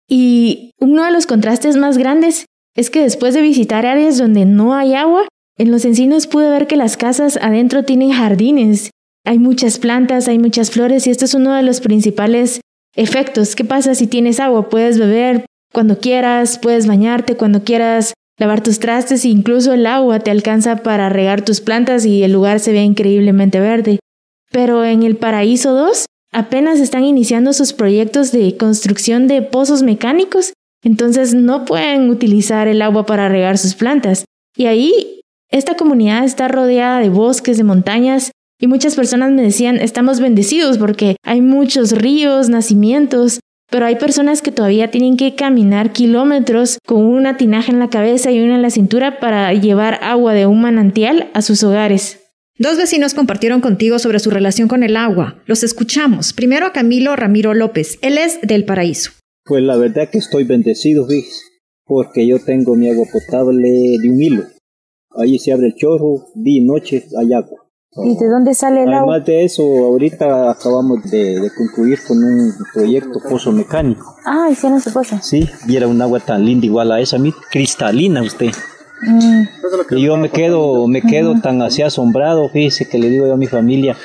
Y 0.07 0.71
uno 0.79 1.03
de 1.03 1.11
los 1.11 1.25
contrastes 1.25 1.75
más 1.75 1.97
grandes 1.97 2.45
es 2.75 2.89
que 2.89 3.01
después 3.01 3.33
de 3.33 3.41
visitar 3.41 3.85
áreas 3.85 4.17
donde 4.17 4.45
no 4.45 4.75
hay 4.75 4.93
agua, 4.93 5.27
En 5.57 5.71
los 5.71 5.85
encinos 5.85 6.27
pude 6.27 6.49
ver 6.51 6.67
que 6.67 6.75
las 6.75 6.97
casas 6.97 7.37
adentro 7.41 7.83
tienen 7.83 8.11
jardines. 8.11 8.91
Hay 9.25 9.39
muchas 9.39 9.79
plantas, 9.79 10.27
hay 10.27 10.37
muchas 10.37 10.69
flores 10.69 11.07
y 11.07 11.09
esto 11.09 11.25
es 11.25 11.33
uno 11.33 11.55
de 11.55 11.63
los 11.63 11.81
principales 11.81 12.61
efectos. 12.95 13.55
¿Qué 13.55 13.65
pasa 13.65 13.95
si 13.95 14.05
tienes 14.05 14.39
agua? 14.39 14.69
Puedes 14.69 14.99
beber 14.99 15.45
cuando 15.73 15.99
quieras, 15.99 16.59
puedes 16.59 16.85
bañarte 16.85 17.35
cuando 17.35 17.63
quieras, 17.63 18.13
lavar 18.39 18.61
tus 18.61 18.79
trastes 18.79 19.25
e 19.25 19.29
incluso 19.29 19.73
el 19.73 19.85
agua 19.85 20.19
te 20.19 20.31
alcanza 20.31 20.77
para 20.77 21.09
regar 21.09 21.43
tus 21.43 21.61
plantas 21.61 22.05
y 22.05 22.23
el 22.23 22.31
lugar 22.31 22.59
se 22.59 22.71
ve 22.71 22.83
increíblemente 22.83 23.59
verde. 23.59 23.99
Pero 24.51 24.85
en 24.85 25.03
el 25.03 25.15
Paraíso 25.15 25.73
2 25.73 26.05
apenas 26.31 26.79
están 26.79 27.03
iniciando 27.03 27.53
sus 27.53 27.73
proyectos 27.73 28.31
de 28.31 28.57
construcción 28.57 29.27
de 29.27 29.41
pozos 29.41 29.83
mecánicos, 29.83 30.53
entonces 30.83 31.33
no 31.33 31.65
pueden 31.65 32.09
utilizar 32.09 32.67
el 32.67 32.81
agua 32.81 33.05
para 33.05 33.29
regar 33.29 33.57
sus 33.57 33.75
plantas. 33.75 34.25
Y 34.55 34.65
ahí 34.65 35.21
esta 35.49 35.75
comunidad 35.75 36.23
está 36.23 36.47
rodeada 36.47 36.99
de 36.99 37.09
bosques, 37.09 37.57
de 37.57 37.63
montañas, 37.63 38.31
y 38.59 38.67
muchas 38.67 38.95
personas 38.95 39.31
me 39.31 39.43
decían, 39.43 39.77
estamos 39.77 40.19
bendecidos 40.19 40.77
porque 40.77 41.15
hay 41.23 41.41
muchos 41.41 41.91
ríos, 41.91 42.49
nacimientos, 42.49 43.39
pero 43.69 43.85
hay 43.85 43.95
personas 43.95 44.41
que 44.41 44.51
todavía 44.51 44.91
tienen 44.91 45.17
que 45.17 45.35
caminar 45.35 45.91
kilómetros 45.91 46.79
con 46.85 47.05
una 47.05 47.37
tinaja 47.37 47.71
en 47.71 47.79
la 47.79 47.89
cabeza 47.89 48.31
y 48.31 48.39
una 48.39 48.55
en 48.55 48.61
la 48.61 48.69
cintura 48.69 49.19
para 49.19 49.53
llevar 49.53 49.99
agua 50.01 50.33
de 50.33 50.45
un 50.45 50.61
manantial 50.61 51.29
a 51.33 51.41
sus 51.41 51.63
hogares. 51.63 52.19
Dos 52.59 52.77
vecinos 52.77 53.13
compartieron 53.13 53.61
contigo 53.61 53.99
sobre 53.99 54.19
su 54.19 54.31
relación 54.31 54.67
con 54.67 54.81
el 54.81 54.97
agua. 54.97 55.35
Los 55.45 55.63
escuchamos. 55.63 56.33
Primero 56.33 56.65
a 56.65 56.73
Camilo 56.73 57.15
Ramiro 57.15 57.53
López. 57.53 57.99
Él 58.01 58.17
es 58.17 58.39
del 58.41 58.65
Paraíso. 58.65 59.11
Pues 59.43 59.63
la 59.63 59.77
verdad 59.77 60.09
que 60.09 60.17
estoy 60.17 60.43
bendecido, 60.43 61.07
fíjese, 61.07 61.41
porque 61.85 62.25
yo 62.25 62.39
tengo 62.43 62.75
mi 62.75 62.89
agua 62.89 63.05
potable 63.11 63.69
de 63.69 64.09
un 64.09 64.21
hilo. 64.21 64.43
Ahí 65.11 65.37
se 65.37 65.53
abre 65.53 65.67
el 65.67 65.75
chorro, 65.75 66.27
día 66.35 66.61
y 66.61 66.65
noche 66.65 67.05
hay 67.17 67.33
agua. 67.33 67.66
¿Y 67.91 68.15
de 68.17 68.27
dónde 68.27 68.53
sale 68.53 68.83
el 68.83 68.93
agua? 68.93 69.15
Además 69.15 69.25
de 69.25 69.45
eso, 69.45 69.63
ahorita 69.63 70.51
acabamos 70.51 71.03
de, 71.09 71.49
concluir 71.57 71.99
con 72.07 72.23
un 72.23 72.53
proyecto 72.73 73.19
pozo 73.19 73.51
mecánico. 73.51 74.15
Ah, 74.25 74.49
hicieron 74.51 74.79
su 74.79 74.93
pozo. 74.93 75.17
Sí, 75.21 75.49
viera 75.65 75.87
un 75.87 76.01
agua 76.01 76.19
tan 76.19 76.45
linda 76.45 76.65
igual 76.65 76.91
a 76.91 76.99
esa, 76.99 77.17
cristalina 77.49 78.21
usted. 78.21 78.51
Mm. 79.01 79.43
Y 79.91 80.01
yo 80.01 80.17
me 80.17 80.29
quedo, 80.29 80.87
me 80.87 81.01
quedo 81.01 81.39
tan 81.41 81.61
así 81.61 81.81
asombrado, 81.81 82.49
fíjese 82.49 82.87
que 82.87 82.99
le 82.99 83.09
digo 83.09 83.27
yo 83.27 83.33
a 83.33 83.37
mi 83.37 83.47
familia, 83.47 83.95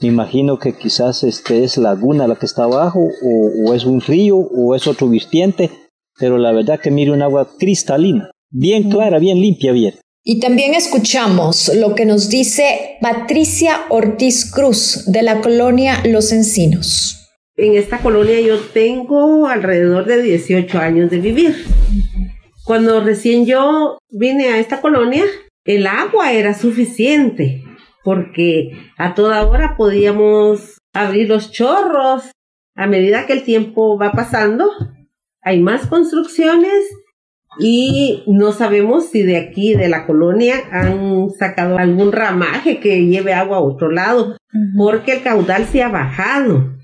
me 0.00 0.08
imagino 0.08 0.58
que 0.58 0.76
quizás 0.76 1.24
este 1.24 1.64
es 1.64 1.76
laguna 1.76 2.26
la 2.26 2.36
que 2.36 2.46
está 2.46 2.64
abajo, 2.64 3.00
o, 3.00 3.70
o 3.70 3.74
es 3.74 3.84
un 3.84 4.00
río, 4.00 4.36
o 4.36 4.74
es 4.74 4.86
otro 4.86 5.08
vistiente, 5.08 5.70
pero 6.18 6.38
la 6.38 6.52
verdad 6.52 6.80
que 6.80 6.90
mire 6.90 7.12
un 7.12 7.22
agua 7.22 7.48
cristalina, 7.58 8.30
bien 8.50 8.90
clara, 8.90 9.18
bien 9.18 9.40
limpia, 9.40 9.72
bien. 9.72 9.94
Y 10.22 10.38
también 10.38 10.74
escuchamos 10.74 11.72
lo 11.74 11.94
que 11.94 12.04
nos 12.04 12.28
dice 12.28 12.98
Patricia 13.00 13.86
Ortiz 13.88 14.50
Cruz 14.52 15.04
de 15.06 15.22
la 15.22 15.40
colonia 15.40 16.02
Los 16.04 16.30
Encinos. 16.32 17.30
En 17.56 17.74
esta 17.74 17.98
colonia 17.98 18.38
yo 18.40 18.58
tengo 18.58 19.46
alrededor 19.46 20.04
de 20.04 20.20
18 20.20 20.78
años 20.78 21.10
de 21.10 21.20
vivir. 21.20 21.64
Cuando 22.64 23.00
recién 23.00 23.46
yo 23.46 23.98
vine 24.10 24.48
a 24.48 24.58
esta 24.58 24.82
colonia, 24.82 25.24
el 25.64 25.86
agua 25.86 26.32
era 26.32 26.52
suficiente 26.52 27.64
porque 28.04 28.72
a 28.98 29.14
toda 29.14 29.46
hora 29.46 29.74
podíamos 29.78 30.78
abrir 30.92 31.28
los 31.28 31.50
chorros. 31.50 32.30
A 32.74 32.86
medida 32.86 33.26
que 33.26 33.32
el 33.32 33.42
tiempo 33.42 33.98
va 33.98 34.12
pasando, 34.12 34.70
hay 35.42 35.60
más 35.60 35.86
construcciones 35.86 36.84
y 37.60 38.22
no 38.26 38.52
sabemos 38.52 39.10
si 39.10 39.22
de 39.22 39.36
aquí, 39.36 39.74
de 39.74 39.88
la 39.88 40.06
colonia, 40.06 40.56
han 40.72 41.30
sacado 41.38 41.78
algún 41.78 42.12
ramaje 42.12 42.80
que 42.80 43.06
lleve 43.06 43.32
agua 43.32 43.58
a 43.58 43.62
otro 43.62 43.90
lado, 43.90 44.36
porque 44.76 45.12
el 45.12 45.22
caudal 45.22 45.66
se 45.66 45.82
ha 45.82 45.88
bajado. 45.88 46.76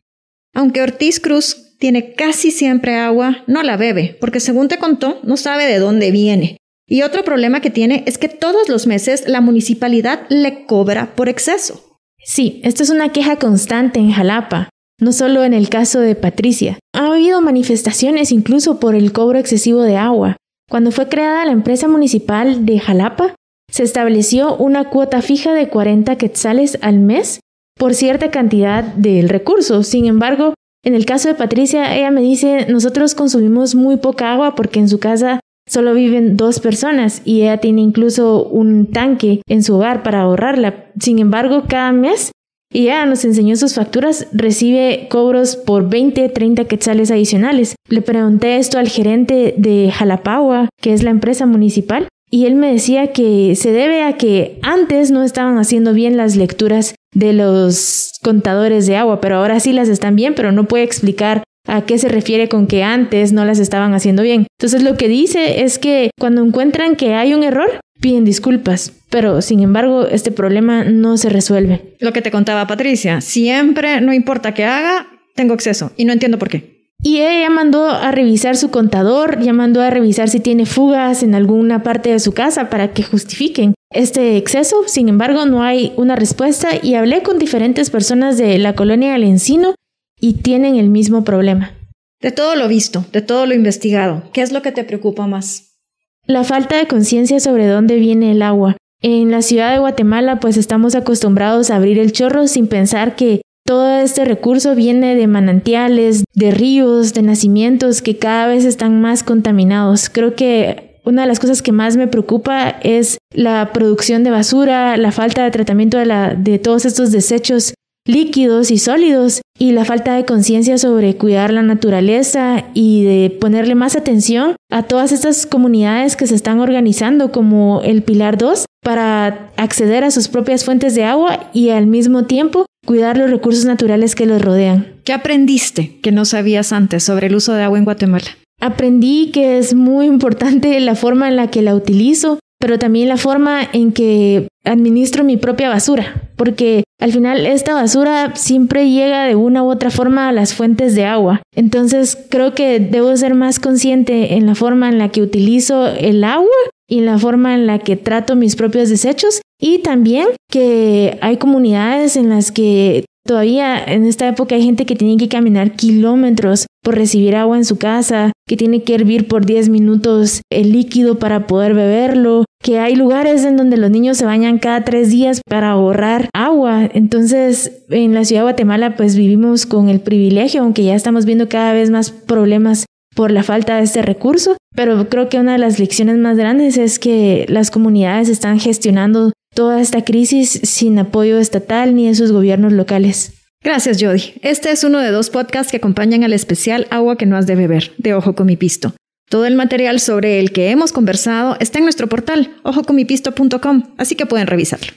Aunque 0.54 0.82
Ortiz 0.82 1.20
Cruz 1.20 1.76
tiene 1.78 2.14
casi 2.14 2.50
siempre 2.50 2.96
agua, 2.96 3.44
no 3.46 3.62
la 3.62 3.76
bebe, 3.76 4.16
porque 4.20 4.40
según 4.40 4.68
te 4.68 4.78
contó, 4.78 5.20
no 5.22 5.36
sabe 5.36 5.66
de 5.66 5.78
dónde 5.78 6.10
viene. 6.10 6.56
Y 6.88 7.02
otro 7.02 7.24
problema 7.24 7.60
que 7.60 7.70
tiene 7.70 8.04
es 8.06 8.16
que 8.16 8.28
todos 8.28 8.68
los 8.68 8.86
meses 8.86 9.24
la 9.26 9.40
municipalidad 9.40 10.26
le 10.28 10.66
cobra 10.66 11.14
por 11.16 11.28
exceso. 11.28 11.98
Sí, 12.24 12.60
esto 12.64 12.82
es 12.82 12.90
una 12.90 13.12
queja 13.12 13.36
constante 13.36 13.98
en 13.98 14.12
Jalapa, 14.12 14.70
no 15.00 15.12
solo 15.12 15.44
en 15.44 15.52
el 15.52 15.68
caso 15.68 16.00
de 16.00 16.14
Patricia. 16.14 16.78
Ha 16.94 17.06
habido 17.06 17.40
manifestaciones 17.40 18.32
incluso 18.32 18.80
por 18.80 18.94
el 18.94 19.12
cobro 19.12 19.38
excesivo 19.38 19.82
de 19.82 19.96
agua. 19.96 20.36
Cuando 20.68 20.90
fue 20.90 21.08
creada 21.08 21.44
la 21.44 21.52
empresa 21.52 21.86
municipal 21.88 22.66
de 22.66 22.80
Jalapa, 22.80 23.34
se 23.70 23.82
estableció 23.82 24.56
una 24.56 24.90
cuota 24.90 25.22
fija 25.22 25.54
de 25.54 25.68
40 25.68 26.16
quetzales 26.16 26.78
al 26.82 26.98
mes 26.98 27.40
por 27.78 27.94
cierta 27.94 28.30
cantidad 28.30 28.82
del 28.82 29.28
recurso. 29.28 29.82
Sin 29.82 30.06
embargo, 30.06 30.54
en 30.84 30.94
el 30.94 31.04
caso 31.04 31.28
de 31.28 31.34
Patricia, 31.34 31.94
ella 31.96 32.10
me 32.10 32.20
dice, 32.20 32.66
nosotros 32.68 33.14
consumimos 33.14 33.74
muy 33.74 33.96
poca 33.96 34.32
agua 34.32 34.54
porque 34.54 34.80
en 34.80 34.88
su 34.88 34.98
casa 34.98 35.40
solo 35.68 35.94
viven 35.94 36.36
dos 36.36 36.60
personas 36.60 37.22
y 37.24 37.42
ella 37.42 37.58
tiene 37.58 37.82
incluso 37.82 38.44
un 38.44 38.86
tanque 38.86 39.42
en 39.48 39.62
su 39.62 39.76
hogar 39.76 40.02
para 40.02 40.22
ahorrarla. 40.22 40.86
Sin 40.98 41.18
embargo, 41.18 41.64
cada 41.68 41.92
mes 41.92 42.32
y 42.72 42.84
ya 42.84 43.06
nos 43.06 43.24
enseñó 43.24 43.56
sus 43.56 43.74
facturas, 43.74 44.26
recibe 44.32 45.06
cobros 45.08 45.56
por 45.56 45.88
20, 45.88 46.28
30 46.28 46.64
quetzales 46.64 47.10
adicionales. 47.10 47.76
Le 47.88 48.02
pregunté 48.02 48.56
esto 48.56 48.78
al 48.78 48.88
gerente 48.88 49.54
de 49.56 49.90
Jalapagua, 49.92 50.68
que 50.80 50.92
es 50.92 51.02
la 51.02 51.10
empresa 51.10 51.46
municipal, 51.46 52.08
y 52.30 52.46
él 52.46 52.56
me 52.56 52.72
decía 52.72 53.12
que 53.12 53.54
se 53.54 53.70
debe 53.70 54.02
a 54.02 54.16
que 54.16 54.58
antes 54.62 55.10
no 55.10 55.22
estaban 55.22 55.58
haciendo 55.58 55.92
bien 55.92 56.16
las 56.16 56.34
lecturas 56.34 56.94
de 57.14 57.32
los 57.32 58.12
contadores 58.22 58.86
de 58.86 58.96
agua, 58.96 59.20
pero 59.20 59.36
ahora 59.36 59.60
sí 59.60 59.72
las 59.72 59.88
están 59.88 60.16
bien, 60.16 60.34
pero 60.34 60.50
no 60.50 60.64
puede 60.64 60.84
explicar 60.84 61.44
a 61.68 61.82
qué 61.82 61.98
se 61.98 62.08
refiere 62.08 62.48
con 62.48 62.66
que 62.66 62.82
antes 62.82 63.32
no 63.32 63.44
las 63.44 63.58
estaban 63.58 63.94
haciendo 63.94 64.22
bien. 64.22 64.46
Entonces 64.58 64.82
lo 64.82 64.96
que 64.96 65.08
dice 65.08 65.62
es 65.62 65.78
que 65.78 66.10
cuando 66.18 66.42
encuentran 66.44 66.96
que 66.96 67.14
hay 67.14 67.34
un 67.34 67.42
error, 67.42 67.80
piden 68.00 68.24
disculpas, 68.24 68.92
pero 69.16 69.40
sin 69.40 69.60
embargo 69.60 70.06
este 70.06 70.30
problema 70.30 70.84
no 70.84 71.16
se 71.16 71.30
resuelve. 71.30 71.96
Lo 72.00 72.12
que 72.12 72.20
te 72.20 72.30
contaba 72.30 72.66
Patricia, 72.66 73.22
siempre, 73.22 74.02
no 74.02 74.12
importa 74.12 74.52
qué 74.52 74.66
haga, 74.66 75.06
tengo 75.34 75.54
acceso 75.54 75.90
y 75.96 76.04
no 76.04 76.12
entiendo 76.12 76.38
por 76.38 76.50
qué. 76.50 76.92
Y 77.02 77.22
ella 77.22 77.48
mandó 77.48 77.88
a 77.88 78.10
revisar 78.10 78.58
su 78.58 78.70
contador, 78.70 79.40
ya 79.40 79.54
mandó 79.54 79.80
a 79.80 79.88
revisar 79.88 80.28
si 80.28 80.38
tiene 80.38 80.66
fugas 80.66 81.22
en 81.22 81.34
alguna 81.34 81.82
parte 81.82 82.10
de 82.10 82.20
su 82.20 82.34
casa 82.34 82.68
para 82.68 82.92
que 82.92 83.04
justifiquen 83.04 83.72
este 83.90 84.36
exceso. 84.36 84.82
Sin 84.86 85.08
embargo, 85.08 85.46
no 85.46 85.62
hay 85.62 85.94
una 85.96 86.14
respuesta 86.14 86.68
y 86.82 86.92
hablé 86.92 87.22
con 87.22 87.38
diferentes 87.38 87.88
personas 87.88 88.36
de 88.36 88.58
la 88.58 88.74
colonia 88.74 89.14
del 89.14 89.24
Encino 89.24 89.74
y 90.20 90.42
tienen 90.42 90.76
el 90.76 90.90
mismo 90.90 91.24
problema. 91.24 91.72
De 92.20 92.32
todo 92.32 92.54
lo 92.54 92.68
visto, 92.68 93.06
de 93.14 93.22
todo 93.22 93.46
lo 93.46 93.54
investigado, 93.54 94.24
¿qué 94.34 94.42
es 94.42 94.52
lo 94.52 94.60
que 94.60 94.72
te 94.72 94.84
preocupa 94.84 95.26
más? 95.26 95.78
La 96.26 96.44
falta 96.44 96.76
de 96.76 96.86
conciencia 96.86 97.40
sobre 97.40 97.66
dónde 97.66 97.96
viene 97.96 98.32
el 98.32 98.42
agua. 98.42 98.76
En 99.02 99.30
la 99.30 99.42
ciudad 99.42 99.72
de 99.72 99.78
Guatemala 99.78 100.40
pues 100.40 100.56
estamos 100.56 100.94
acostumbrados 100.94 101.70
a 101.70 101.76
abrir 101.76 101.98
el 101.98 102.12
chorro 102.12 102.46
sin 102.46 102.66
pensar 102.66 103.14
que 103.16 103.42
todo 103.66 103.98
este 103.98 104.24
recurso 104.24 104.74
viene 104.74 105.16
de 105.16 105.26
manantiales, 105.26 106.24
de 106.34 106.50
ríos, 106.52 107.12
de 107.12 107.22
nacimientos 107.22 108.00
que 108.00 108.16
cada 108.16 108.46
vez 108.46 108.64
están 108.64 109.00
más 109.00 109.24
contaminados. 109.24 110.08
Creo 110.08 110.34
que 110.34 111.00
una 111.04 111.22
de 111.22 111.28
las 111.28 111.40
cosas 111.40 111.62
que 111.62 111.72
más 111.72 111.96
me 111.96 112.08
preocupa 112.08 112.70
es 112.82 113.18
la 113.32 113.70
producción 113.72 114.24
de 114.24 114.30
basura, 114.30 114.96
la 114.96 115.12
falta 115.12 115.44
de 115.44 115.50
tratamiento 115.50 115.98
de, 115.98 116.06
la, 116.06 116.34
de 116.34 116.58
todos 116.58 116.84
estos 116.84 117.12
desechos 117.12 117.74
líquidos 118.06 118.70
y 118.70 118.78
sólidos 118.78 119.42
y 119.58 119.72
la 119.72 119.84
falta 119.84 120.14
de 120.14 120.24
conciencia 120.24 120.78
sobre 120.78 121.16
cuidar 121.16 121.52
la 121.52 121.62
naturaleza 121.62 122.64
y 122.74 123.04
de 123.04 123.30
ponerle 123.30 123.74
más 123.74 123.96
atención 123.96 124.56
a 124.70 124.84
todas 124.84 125.12
estas 125.12 125.46
comunidades 125.46 126.16
que 126.16 126.26
se 126.26 126.34
están 126.34 126.60
organizando 126.60 127.32
como 127.32 127.82
el 127.82 128.02
Pilar 128.02 128.38
2 128.38 128.64
para 128.82 129.50
acceder 129.56 130.04
a 130.04 130.10
sus 130.10 130.28
propias 130.28 130.64
fuentes 130.64 130.94
de 130.94 131.04
agua 131.04 131.50
y 131.52 131.70
al 131.70 131.86
mismo 131.86 132.24
tiempo 132.24 132.66
cuidar 132.86 133.16
los 133.18 133.30
recursos 133.30 133.64
naturales 133.64 134.14
que 134.14 134.26
los 134.26 134.40
rodean. 134.40 134.94
¿Qué 135.04 135.12
aprendiste 135.12 135.98
que 136.00 136.12
no 136.12 136.24
sabías 136.24 136.72
antes 136.72 137.02
sobre 137.02 137.26
el 137.26 137.34
uso 137.34 137.52
de 137.52 137.64
agua 137.64 137.78
en 137.78 137.84
Guatemala? 137.84 138.26
Aprendí 138.60 139.30
que 139.32 139.58
es 139.58 139.74
muy 139.74 140.06
importante 140.06 140.78
la 140.80 140.94
forma 140.94 141.28
en 141.28 141.36
la 141.36 141.50
que 141.50 141.62
la 141.62 141.74
utilizo, 141.74 142.38
pero 142.66 142.80
también 142.80 143.08
la 143.08 143.16
forma 143.16 143.60
en 143.72 143.92
que 143.92 144.48
administro 144.64 145.22
mi 145.22 145.36
propia 145.36 145.68
basura, 145.68 146.28
porque 146.34 146.82
al 147.00 147.12
final 147.12 147.46
esta 147.46 147.74
basura 147.74 148.34
siempre 148.34 148.90
llega 148.90 149.24
de 149.24 149.36
una 149.36 149.62
u 149.62 149.70
otra 149.70 149.92
forma 149.92 150.28
a 150.28 150.32
las 150.32 150.52
fuentes 150.52 150.96
de 150.96 151.04
agua. 151.04 151.42
Entonces 151.54 152.18
creo 152.28 152.56
que 152.56 152.80
debo 152.80 153.16
ser 153.16 153.36
más 153.36 153.60
consciente 153.60 154.34
en 154.34 154.46
la 154.46 154.56
forma 154.56 154.88
en 154.88 154.98
la 154.98 155.10
que 155.10 155.22
utilizo 155.22 155.86
el 155.86 156.24
agua 156.24 156.50
y 156.88 156.98
en 156.98 157.06
la 157.06 157.18
forma 157.18 157.54
en 157.54 157.68
la 157.68 157.78
que 157.78 157.94
trato 157.94 158.34
mis 158.34 158.56
propios 158.56 158.88
desechos 158.88 159.42
y 159.60 159.78
también 159.78 160.26
que 160.50 161.18
hay 161.20 161.36
comunidades 161.36 162.16
en 162.16 162.30
las 162.30 162.50
que 162.50 163.04
Todavía 163.26 163.82
en 163.84 164.04
esta 164.04 164.28
época 164.28 164.54
hay 164.54 164.62
gente 164.62 164.86
que 164.86 164.94
tiene 164.94 165.16
que 165.16 165.28
caminar 165.28 165.72
kilómetros 165.72 166.66
por 166.86 166.94
recibir 166.94 167.34
agua 167.34 167.56
en 167.56 167.64
su 167.64 167.78
casa, 167.78 168.30
que 168.46 168.56
tiene 168.56 168.84
que 168.84 168.94
hervir 168.94 169.26
por 169.26 169.44
10 169.44 169.70
minutos 169.70 170.42
el 170.52 170.70
líquido 170.70 171.18
para 171.18 171.48
poder 171.48 171.74
beberlo, 171.74 172.44
que 172.62 172.78
hay 172.78 172.94
lugares 172.94 173.44
en 173.44 173.56
donde 173.56 173.76
los 173.76 173.90
niños 173.90 174.18
se 174.18 174.24
bañan 174.24 174.60
cada 174.60 174.84
tres 174.84 175.10
días 175.10 175.40
para 175.48 175.70
ahorrar 175.70 176.28
agua. 176.32 176.88
Entonces, 176.94 177.82
en 177.90 178.14
la 178.14 178.24
ciudad 178.24 178.42
de 178.42 178.44
Guatemala, 178.44 178.94
pues 178.94 179.16
vivimos 179.16 179.66
con 179.66 179.88
el 179.88 179.98
privilegio, 179.98 180.62
aunque 180.62 180.84
ya 180.84 180.94
estamos 180.94 181.24
viendo 181.24 181.48
cada 181.48 181.72
vez 181.72 181.90
más 181.90 182.12
problemas 182.12 182.86
por 183.16 183.32
la 183.32 183.42
falta 183.42 183.78
de 183.78 183.82
este 183.82 184.02
recurso, 184.02 184.56
pero 184.76 185.08
creo 185.08 185.28
que 185.28 185.40
una 185.40 185.54
de 185.54 185.58
las 185.58 185.80
lecciones 185.80 186.18
más 186.18 186.36
grandes 186.36 186.76
es 186.76 187.00
que 187.00 187.46
las 187.48 187.72
comunidades 187.72 188.28
están 188.28 188.60
gestionando 188.60 189.32
toda 189.56 189.80
esta 189.80 190.04
crisis 190.04 190.60
sin 190.62 191.00
apoyo 191.00 191.38
estatal 191.38 191.96
ni 191.96 192.06
de 192.06 192.14
sus 192.14 192.30
gobiernos 192.30 192.72
locales. 192.72 193.35
Gracias, 193.66 193.98
Jody. 194.00 194.34
Este 194.42 194.70
es 194.70 194.84
uno 194.84 195.00
de 195.00 195.10
dos 195.10 195.28
podcasts 195.28 195.72
que 195.72 195.78
acompañan 195.78 196.22
al 196.22 196.32
especial 196.32 196.86
Agua 196.88 197.16
que 197.16 197.26
no 197.26 197.36
has 197.36 197.48
de 197.48 197.56
beber, 197.56 197.94
de 197.98 198.14
Ojo 198.14 198.36
con 198.36 198.46
mi 198.46 198.56
pisto. 198.56 198.94
Todo 199.28 199.44
el 199.44 199.56
material 199.56 199.98
sobre 199.98 200.38
el 200.38 200.52
que 200.52 200.70
hemos 200.70 200.92
conversado 200.92 201.56
está 201.58 201.78
en 201.78 201.84
nuestro 201.84 202.08
portal, 202.08 202.54
ojocomipisto.com, 202.62 203.82
así 203.98 204.14
que 204.14 204.24
pueden 204.24 204.46
revisarlo. 204.46 204.92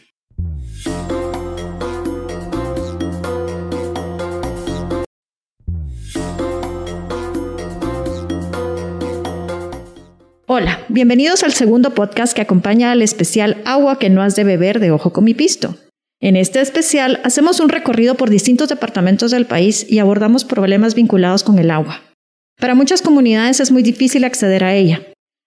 Hola, 10.46 10.86
bienvenidos 10.90 11.42
al 11.42 11.54
segundo 11.54 11.96
podcast 11.96 12.36
que 12.36 12.44
acompaña 12.44 12.92
al 12.92 13.02
especial 13.02 13.64
Agua 13.66 13.98
que 13.98 14.12
no 14.12 14.22
has 14.22 14.36
de 14.36 14.44
beber 14.44 14.80
de 14.80 14.92
Ojo 14.92 15.12
con 15.12 15.24
mi 15.24 15.34
pisto. 15.34 15.76
En 16.22 16.36
este 16.36 16.60
especial 16.60 17.22
hacemos 17.24 17.62
un 17.62 17.70
recorrido 17.70 18.16
por 18.16 18.30
distintos 18.30 18.68
departamentos 18.68 19.32
del 19.32 19.46
país 19.46 19.86
y 19.90 20.00
abordamos 20.00 20.44
problemas 20.44 20.94
vinculados 20.94 21.44
con 21.44 21.60
el 21.60 21.72
agua. 21.72 22.02
Para 22.60 22.76
muchas 22.76 23.02
comunidades 23.02 23.62
es 23.62 23.72
muy 23.72 23.84
difícil 23.84 24.26
acceder 24.26 24.66
a 24.66 24.76
ella. 24.76 25.02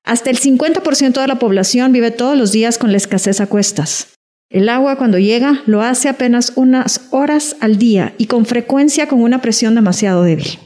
Hasta 0.05 0.31
el 0.31 0.39
50% 0.39 1.21
de 1.21 1.27
la 1.27 1.39
población 1.39 1.93
vive 1.93 2.11
todos 2.11 2.39
los 2.39 2.53
días 2.53 2.79
con 2.79 2.91
la 2.91 2.97
escasez 2.97 3.41
a 3.41 3.47
cuestas. 3.47 4.15
El 4.51 4.69
agua 4.71 4.97
cuando 4.97 5.19
llega 5.19 5.63
lo 5.67 5.83
hace 5.83 6.09
apenas 6.09 6.53
unas 6.57 7.03
horas 7.11 7.57
al 7.61 7.79
día 7.79 8.15
y 8.17 8.27
con 8.27 8.47
frecuencia 8.47 9.09
con 9.09 9.23
una 9.23 9.43
presión 9.43 9.75
demasiado 9.75 10.23
débil. 10.23 10.59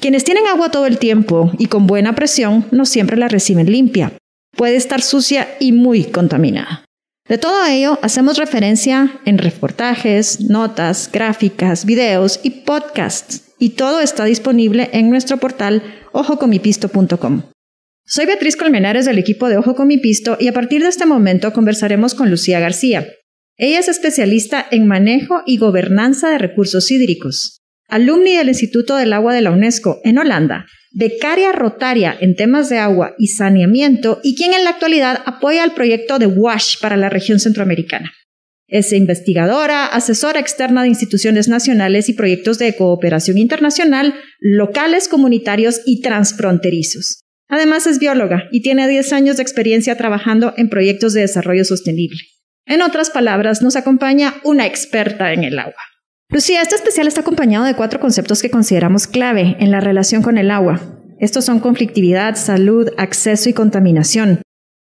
Quienes 0.00 0.22
tienen 0.22 0.46
agua 0.46 0.70
todo 0.70 0.86
el 0.86 0.98
tiempo 0.98 1.50
y 1.58 1.66
con 1.66 1.88
buena 1.88 2.14
presión 2.14 2.64
no 2.70 2.86
siempre 2.86 3.16
la 3.16 3.26
reciben 3.26 3.70
limpia. 3.70 4.12
Puede 4.56 4.76
estar 4.76 5.02
sucia 5.02 5.48
y 5.58 5.72
muy 5.72 6.04
contaminada. 6.04 6.84
De 7.28 7.36
todo 7.36 7.66
ello 7.66 7.98
hacemos 8.00 8.38
referencia 8.38 9.20
en 9.26 9.36
reportajes, 9.36 10.40
notas, 10.40 11.10
gráficas, 11.12 11.84
videos 11.84 12.40
y 12.42 12.50
podcasts, 12.50 13.52
y 13.58 13.70
todo 13.70 14.00
está 14.00 14.24
disponible 14.24 14.88
en 14.94 15.10
nuestro 15.10 15.36
portal 15.36 15.82
ojocomipisto.com. 16.12 17.42
Soy 18.06 18.24
Beatriz 18.24 18.56
Colmenares 18.56 19.04
del 19.04 19.18
equipo 19.18 19.50
de 19.50 19.58
Ojo 19.58 19.74
con 19.74 19.88
mi 19.88 19.98
Pisto 19.98 20.38
y 20.40 20.48
a 20.48 20.54
partir 20.54 20.82
de 20.82 20.88
este 20.88 21.04
momento 21.04 21.52
conversaremos 21.52 22.14
con 22.14 22.30
Lucía 22.30 22.60
García. 22.60 23.06
Ella 23.58 23.80
es 23.80 23.88
especialista 23.88 24.66
en 24.70 24.86
manejo 24.86 25.42
y 25.44 25.58
gobernanza 25.58 26.30
de 26.30 26.38
recursos 26.38 26.90
hídricos, 26.90 27.60
alumni 27.88 28.36
del 28.36 28.48
Instituto 28.48 28.96
del 28.96 29.12
Agua 29.12 29.34
de 29.34 29.42
la 29.42 29.50
UNESCO 29.50 30.00
en 30.02 30.18
Holanda 30.18 30.64
becaria 30.92 31.52
rotaria 31.52 32.16
en 32.20 32.34
temas 32.34 32.68
de 32.68 32.78
agua 32.78 33.14
y 33.18 33.28
saneamiento 33.28 34.20
y 34.22 34.34
quien 34.34 34.54
en 34.54 34.64
la 34.64 34.70
actualidad 34.70 35.22
apoya 35.26 35.64
el 35.64 35.72
proyecto 35.72 36.18
de 36.18 36.26
WASH 36.26 36.80
para 36.80 36.96
la 36.96 37.08
región 37.08 37.40
centroamericana. 37.40 38.12
Es 38.66 38.92
investigadora, 38.92 39.86
asesora 39.86 40.40
externa 40.40 40.82
de 40.82 40.88
instituciones 40.88 41.48
nacionales 41.48 42.10
y 42.10 42.12
proyectos 42.12 42.58
de 42.58 42.76
cooperación 42.76 43.38
internacional, 43.38 44.14
locales, 44.40 45.08
comunitarios 45.08 45.80
y 45.86 46.02
transfronterizos. 46.02 47.22
Además 47.48 47.86
es 47.86 47.98
bióloga 47.98 48.44
y 48.52 48.60
tiene 48.60 48.86
10 48.86 49.14
años 49.14 49.36
de 49.38 49.42
experiencia 49.42 49.96
trabajando 49.96 50.52
en 50.58 50.68
proyectos 50.68 51.14
de 51.14 51.22
desarrollo 51.22 51.64
sostenible. 51.64 52.20
En 52.66 52.82
otras 52.82 53.08
palabras, 53.08 53.62
nos 53.62 53.76
acompaña 53.76 54.34
una 54.44 54.66
experta 54.66 55.32
en 55.32 55.44
el 55.44 55.58
agua. 55.58 55.87
Lucía, 56.30 56.60
este 56.60 56.74
especial 56.74 57.08
está 57.08 57.22
acompañado 57.22 57.64
de 57.64 57.74
cuatro 57.74 58.00
conceptos 58.00 58.42
que 58.42 58.50
consideramos 58.50 59.06
clave 59.06 59.56
en 59.60 59.70
la 59.70 59.80
relación 59.80 60.22
con 60.22 60.36
el 60.36 60.50
agua. 60.50 60.78
Estos 61.18 61.46
son 61.46 61.58
conflictividad, 61.58 62.36
salud, 62.36 62.90
acceso 62.98 63.48
y 63.48 63.54
contaminación. 63.54 64.42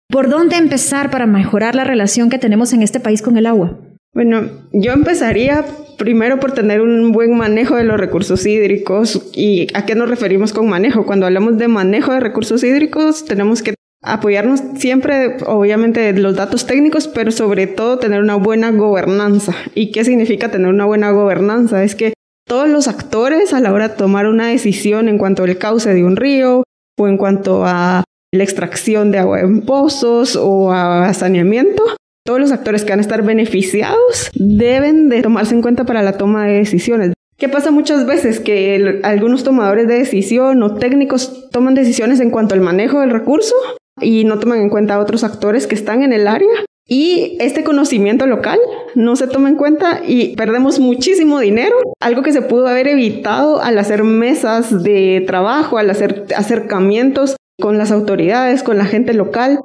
¿Por 0.09 0.31
dónde 0.31 0.57
empezar 0.57 1.11
para 1.11 1.27
mejorar 1.27 1.75
la 1.75 1.85
relación 1.85 2.31
que 2.31 2.39
tenemos 2.39 2.73
en 2.73 2.83
este 2.83 2.99
país 2.99 3.21
con 3.21 3.37
el 3.37 3.45
agua? 3.45 3.79
Bueno, 4.15 4.49
yo 4.73 4.93
empezaría 4.93 5.67
primero 5.99 6.41
por 6.41 6.53
tener 6.53 6.81
un 6.81 7.13
buen 7.13 7.37
manejo 7.37 7.77
de 7.77 7.85
los 7.85 8.01
recursos 8.01 8.47
hídricos. 8.47 9.31
¿Y 9.35 9.67
a 9.75 9.85
qué 9.85 9.95
nos 9.95 10.09
referimos 10.09 10.55
con 10.55 10.67
manejo? 10.67 11.05
Cuando 11.05 11.27
hablamos 11.27 11.59
de 11.59 11.69
manejo 11.69 12.13
de 12.13 12.21
recursos 12.21 12.65
hídricos, 12.65 13.27
tenemos 13.27 13.63
que 13.63 13.75
apoyarnos 14.05 14.61
siempre, 14.77 15.37
obviamente, 15.47 16.13
los 16.13 16.37
datos 16.37 16.67
técnicos, 16.67 17.09
pero 17.09 17.31
sobre 17.31 17.67
todo 17.67 17.99
tener 17.99 18.21
una 18.21 18.37
buena 18.37 18.71
gobernanza. 18.71 19.55
¿Y 19.75 19.91
qué 19.93 20.05
significa 20.05 20.51
tener 20.51 20.69
una 20.69 20.85
buena 20.85 21.11
gobernanza? 21.11 21.83
Es 21.83 21.95
que 21.95 22.15
todos 22.47 22.69
los 22.69 22.89
actores 22.89 23.53
a 23.53 23.61
la 23.61 23.73
hora 23.73 23.89
de 23.89 23.97
tomar 23.97 24.27
una 24.27 24.49
decisión 24.49 25.09
en 25.09 25.19
cuanto 25.19 25.45
al 25.45 25.59
cauce 25.59 25.95
de 25.95 26.05
un 26.05 26.17
río 26.17 26.63
o 26.99 27.09
en 27.09 27.17
cuanto 27.17 27.65
a 27.65 28.05
la 28.33 28.45
extracción 28.45 29.11
de 29.11 29.19
agua 29.19 29.41
en 29.41 29.63
pozos 29.63 30.37
o 30.37 30.73
a 30.73 31.13
saneamiento, 31.15 31.83
todos 32.25 32.41
los 32.41 32.53
actores 32.53 32.85
que 32.85 32.91
van 32.91 32.99
a 32.99 33.03
estar 33.03 33.23
beneficiados 33.23 34.31
deben 34.35 35.09
de 35.09 35.23
tomarse 35.23 35.55
en 35.55 35.63
cuenta 35.63 35.85
para 35.85 36.03
la 36.03 36.17
toma 36.19 36.47
de 36.47 36.55
decisiones. 36.55 37.13
¿Qué 37.37 37.49
pasa 37.49 37.71
muchas 37.71 38.07
veces? 38.07 38.41
Que 38.41 39.01
algunos 39.03 39.45
tomadores 39.45 39.89
de 39.89 39.99
decisión 39.99 40.63
o 40.63 40.77
técnicos 40.77 41.51
toman 41.51 41.75
decisiones 41.75 42.21
en 42.21 42.31
cuanto 42.31 42.55
al 42.55 42.61
manejo 42.61 43.01
del 43.01 43.11
recurso 43.11 43.55
y 44.01 44.25
no 44.25 44.39
toman 44.39 44.61
en 44.61 44.71
cuenta 44.71 44.95
a 44.95 45.01
otros 45.01 45.25
actores 45.25 45.67
que 45.67 45.75
están 45.75 46.03
en 46.03 46.13
el 46.13 46.27
área. 46.27 46.51
Y 46.87 47.39
este 47.41 47.65
conocimiento 47.65 48.27
local 48.27 48.59
no 48.95 49.17
se 49.17 49.27
toma 49.27 49.49
en 49.49 49.57
cuenta 49.57 50.03
y 50.07 50.37
perdemos 50.37 50.81
muchísimo 50.81 51.41
dinero, 51.41 51.77
algo 52.01 52.23
que 52.23 52.33
se 52.33 52.43
pudo 52.43 52.69
haber 52.69 52.89
evitado 52.89 53.63
al 53.63 53.79
hacer 53.79 54.05
mesas 54.05 54.83
de 54.83 55.25
trabajo, 55.27 55.79
al 55.79 55.89
hacer 55.89 56.27
acercamientos 56.37 57.37
con 57.59 57.79
las 57.79 57.91
autoridades, 57.91 58.63
con 58.63 58.77
la 58.77 58.85
gente 58.85 59.15
local. 59.15 59.61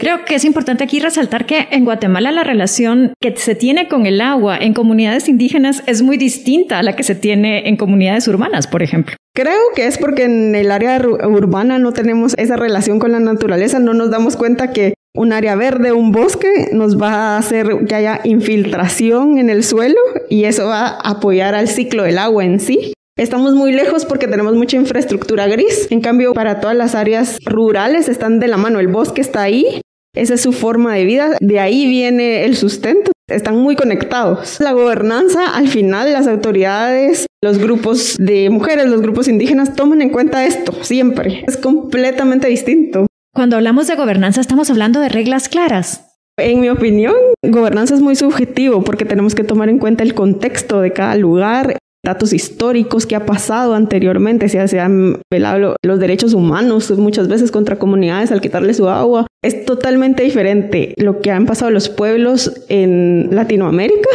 Creo 0.00 0.24
que 0.24 0.34
es 0.34 0.46
importante 0.46 0.82
aquí 0.82 0.98
resaltar 0.98 1.44
que 1.44 1.68
en 1.72 1.84
Guatemala 1.84 2.32
la 2.32 2.42
relación 2.42 3.12
que 3.20 3.36
se 3.36 3.54
tiene 3.54 3.86
con 3.86 4.06
el 4.06 4.22
agua 4.22 4.56
en 4.56 4.72
comunidades 4.72 5.28
indígenas 5.28 5.82
es 5.86 6.00
muy 6.00 6.16
distinta 6.16 6.78
a 6.78 6.82
la 6.82 6.96
que 6.96 7.02
se 7.02 7.14
tiene 7.14 7.68
en 7.68 7.76
comunidades 7.76 8.26
urbanas, 8.26 8.66
por 8.66 8.82
ejemplo. 8.82 9.14
Creo 9.34 9.60
que 9.76 9.86
es 9.86 9.98
porque 9.98 10.24
en 10.24 10.54
el 10.54 10.70
área 10.70 10.98
urbana 11.02 11.78
no 11.78 11.92
tenemos 11.92 12.32
esa 12.38 12.56
relación 12.56 12.98
con 12.98 13.12
la 13.12 13.20
naturaleza, 13.20 13.78
no 13.78 13.92
nos 13.92 14.10
damos 14.10 14.38
cuenta 14.38 14.72
que 14.72 14.94
un 15.14 15.34
área 15.34 15.54
verde, 15.54 15.92
un 15.92 16.12
bosque, 16.12 16.70
nos 16.72 16.98
va 16.98 17.34
a 17.34 17.36
hacer 17.36 17.84
que 17.86 17.94
haya 17.94 18.20
infiltración 18.24 19.36
en 19.36 19.50
el 19.50 19.64
suelo 19.64 20.00
y 20.30 20.44
eso 20.44 20.68
va 20.68 20.86
a 20.86 21.10
apoyar 21.10 21.54
al 21.54 21.68
ciclo 21.68 22.04
del 22.04 22.16
agua 22.16 22.46
en 22.46 22.58
sí. 22.58 22.94
Estamos 23.18 23.54
muy 23.54 23.70
lejos 23.72 24.06
porque 24.06 24.28
tenemos 24.28 24.54
mucha 24.54 24.78
infraestructura 24.78 25.46
gris. 25.46 25.88
En 25.90 26.00
cambio, 26.00 26.32
para 26.32 26.58
todas 26.58 26.74
las 26.74 26.94
áreas 26.94 27.36
rurales 27.44 28.08
están 28.08 28.38
de 28.40 28.48
la 28.48 28.56
mano. 28.56 28.80
El 28.80 28.88
bosque 28.88 29.20
está 29.20 29.42
ahí 29.42 29.82
esa 30.14 30.34
es 30.34 30.40
su 30.40 30.52
forma 30.52 30.94
de 30.94 31.04
vida, 31.04 31.36
de 31.40 31.60
ahí 31.60 31.86
viene 31.86 32.44
el 32.44 32.56
sustento, 32.56 33.12
están 33.28 33.56
muy 33.56 33.76
conectados. 33.76 34.58
La 34.60 34.72
gobernanza, 34.72 35.54
al 35.54 35.68
final, 35.68 36.12
las 36.12 36.26
autoridades, 36.26 37.26
los 37.42 37.58
grupos 37.58 38.16
de 38.18 38.50
mujeres, 38.50 38.86
los 38.86 39.02
grupos 39.02 39.28
indígenas 39.28 39.74
toman 39.76 40.02
en 40.02 40.10
cuenta 40.10 40.44
esto 40.44 40.72
siempre. 40.82 41.44
Es 41.46 41.56
completamente 41.56 42.48
distinto. 42.48 43.06
Cuando 43.32 43.56
hablamos 43.56 43.86
de 43.86 43.94
gobernanza 43.94 44.40
estamos 44.40 44.70
hablando 44.70 45.00
de 45.00 45.08
reglas 45.08 45.48
claras. 45.48 46.06
En 46.36 46.60
mi 46.60 46.68
opinión, 46.68 47.14
gobernanza 47.46 47.94
es 47.94 48.00
muy 48.00 48.16
subjetivo 48.16 48.82
porque 48.82 49.04
tenemos 49.04 49.34
que 49.34 49.44
tomar 49.44 49.68
en 49.68 49.78
cuenta 49.78 50.02
el 50.02 50.14
contexto 50.14 50.80
de 50.80 50.92
cada 50.92 51.14
lugar, 51.14 51.76
datos 52.04 52.32
históricos 52.32 53.06
que 53.06 53.16
ha 53.16 53.26
pasado 53.26 53.74
anteriormente, 53.74 54.48
si 54.48 54.58
se 54.68 54.80
han 54.80 55.20
velado 55.30 55.76
los 55.84 56.00
derechos 56.00 56.34
humanos 56.34 56.90
muchas 56.98 57.28
veces 57.28 57.50
contra 57.50 57.78
comunidades 57.78 58.32
al 58.32 58.40
quitarle 58.40 58.74
su 58.74 58.88
agua. 58.88 59.26
Es 59.42 59.64
totalmente 59.64 60.22
diferente 60.22 60.94
lo 60.96 61.20
que 61.20 61.30
han 61.30 61.46
pasado 61.46 61.70
los 61.70 61.88
pueblos 61.88 62.64
en 62.68 63.28
Latinoamérica, 63.32 64.08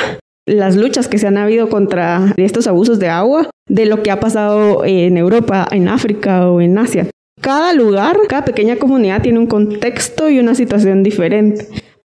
las 0.48 0.76
luchas 0.76 1.08
que 1.08 1.18
se 1.18 1.28
han 1.28 1.38
habido 1.38 1.70
contra 1.70 2.34
estos 2.38 2.68
abusos 2.68 3.00
de 3.00 3.10
agua, 3.10 3.50
de 3.68 3.86
lo 3.86 4.04
que 4.04 4.12
ha 4.12 4.20
pasado 4.20 4.84
en 4.86 5.18
Europa, 5.18 5.68
en 5.72 5.88
África 5.88 6.50
o 6.50 6.62
en 6.62 6.78
Asia. 6.78 7.08
Cada 7.42 7.74
lugar, 7.74 8.18
cada 8.28 8.46
pequeña 8.46 8.78
comunidad 8.78 9.22
tiene 9.22 9.40
un 9.40 9.48
contexto 9.48 10.30
y 10.30 10.40
una 10.40 10.56
situación 10.56 11.04
diferente. 11.04 11.68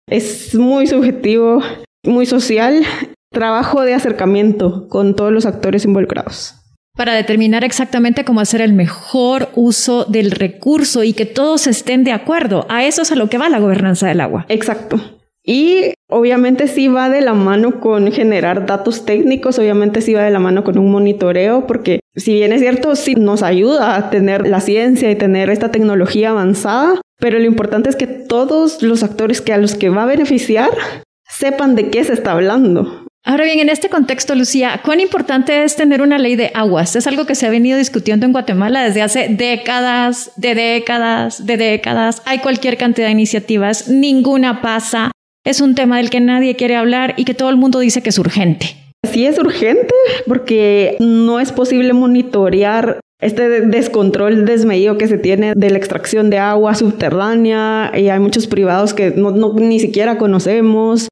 Es 0.09 0.53
muy 0.55 0.87
subjetivo, 0.87 1.61
muy 2.05 2.25
social 2.25 2.85
trabajo 3.31 3.81
de 3.81 3.93
acercamiento 3.93 4.87
con 4.87 5.15
todos 5.15 5.31
los 5.31 5.45
actores 5.45 5.85
involucrados. 5.85 6.55
Para 6.95 7.13
determinar 7.13 7.65
exactamente 7.65 8.23
cómo 8.23 8.39
hacer 8.39 8.61
el 8.61 8.71
mejor 8.71 9.49
uso 9.55 10.05
del 10.05 10.31
recurso 10.31 11.03
y 11.03 11.11
que 11.11 11.25
todos 11.25 11.67
estén 11.67 12.05
de 12.05 12.13
acuerdo. 12.13 12.65
A 12.69 12.85
eso 12.85 13.01
es 13.01 13.11
a 13.11 13.15
lo 13.15 13.29
que 13.29 13.37
va 13.37 13.49
la 13.49 13.59
gobernanza 13.59 14.07
del 14.07 14.21
agua. 14.21 14.45
Exacto. 14.47 15.01
Y 15.43 15.93
obviamente 16.09 16.67
sí 16.67 16.87
va 16.87 17.09
de 17.09 17.21
la 17.21 17.33
mano 17.33 17.79
con 17.79 18.11
generar 18.11 18.65
datos 18.65 19.05
técnicos, 19.05 19.59
obviamente 19.59 20.01
sí 20.01 20.13
va 20.13 20.23
de 20.23 20.31
la 20.31 20.39
mano 20.39 20.63
con 20.63 20.77
un 20.77 20.91
monitoreo, 20.91 21.67
porque 21.67 21.99
Si 22.15 22.33
bien 22.33 22.53
es 22.53 22.61
cierto, 22.61 22.95
sí 22.95 23.15
nos 23.15 23.43
ayuda 23.43 23.97
a 23.97 24.09
tener 24.09 24.47
la 24.47 24.61
ciencia 24.61 25.11
y 25.11 25.15
tener 25.15 25.49
esta 25.49 25.71
tecnología 25.71 26.29
avanzada, 26.29 27.01
pero 27.19 27.39
lo 27.39 27.45
importante 27.45 27.89
es 27.89 27.97
que 27.97 28.07
todos 28.07 28.81
los 28.81 29.03
actores 29.03 29.41
que 29.41 29.51
a 29.51 29.57
los 29.57 29.75
que 29.75 29.89
va 29.89 30.03
a 30.03 30.07
beneficiar 30.07 30.69
sepan 31.27 31.75
de 31.75 31.89
qué 31.89 32.03
se 32.05 32.13
está 32.13 32.31
hablando. 32.31 33.04
Ahora 33.27 33.43
bien, 33.43 33.57
en 33.59 33.69
este 33.69 33.89
contexto, 33.89 34.35
Lucía, 34.35 34.81
¿cuán 34.85 34.99
importante 34.99 35.63
es 35.63 35.75
tener 35.75 36.03
una 36.03 36.19
ley 36.19 36.35
de 36.35 36.51
aguas? 36.53 36.95
Es 36.95 37.07
algo 37.07 37.25
que 37.25 37.33
se 37.33 37.47
ha 37.47 37.49
venido 37.49 37.75
discutiendo 37.75 38.27
en 38.27 38.31
Guatemala 38.31 38.83
desde 38.83 39.01
hace 39.01 39.29
décadas, 39.29 40.31
de 40.35 40.53
décadas, 40.53 41.43
de 41.43 41.57
décadas. 41.57 42.21
Hay 42.25 42.37
cualquier 42.37 42.77
cantidad 42.77 43.07
de 43.07 43.13
iniciativas, 43.13 43.89
ninguna 43.89 44.61
pasa. 44.61 45.09
Es 45.43 45.59
un 45.59 45.73
tema 45.73 45.97
del 45.97 46.11
que 46.11 46.19
nadie 46.19 46.55
quiere 46.55 46.75
hablar 46.75 47.15
y 47.17 47.25
que 47.25 47.33
todo 47.33 47.49
el 47.49 47.57
mundo 47.57 47.79
dice 47.79 48.03
que 48.03 48.09
es 48.09 48.19
urgente. 48.19 48.75
Sí 49.11 49.25
es 49.25 49.39
urgente 49.39 49.95
porque 50.27 50.95
no 50.99 51.39
es 51.39 51.51
posible 51.51 51.93
monitorear 51.93 52.99
este 53.19 53.61
descontrol 53.61 54.45
desmedido 54.45 54.99
que 54.99 55.07
se 55.07 55.17
tiene 55.17 55.53
de 55.55 55.71
la 55.71 55.79
extracción 55.79 56.29
de 56.29 56.37
agua 56.37 56.75
subterránea 56.75 57.91
y 57.95 58.09
hay 58.09 58.19
muchos 58.19 58.45
privados 58.45 58.93
que 58.93 59.09
no, 59.11 59.31
ni 59.31 59.79
siquiera 59.79 60.19
conocemos 60.19 61.07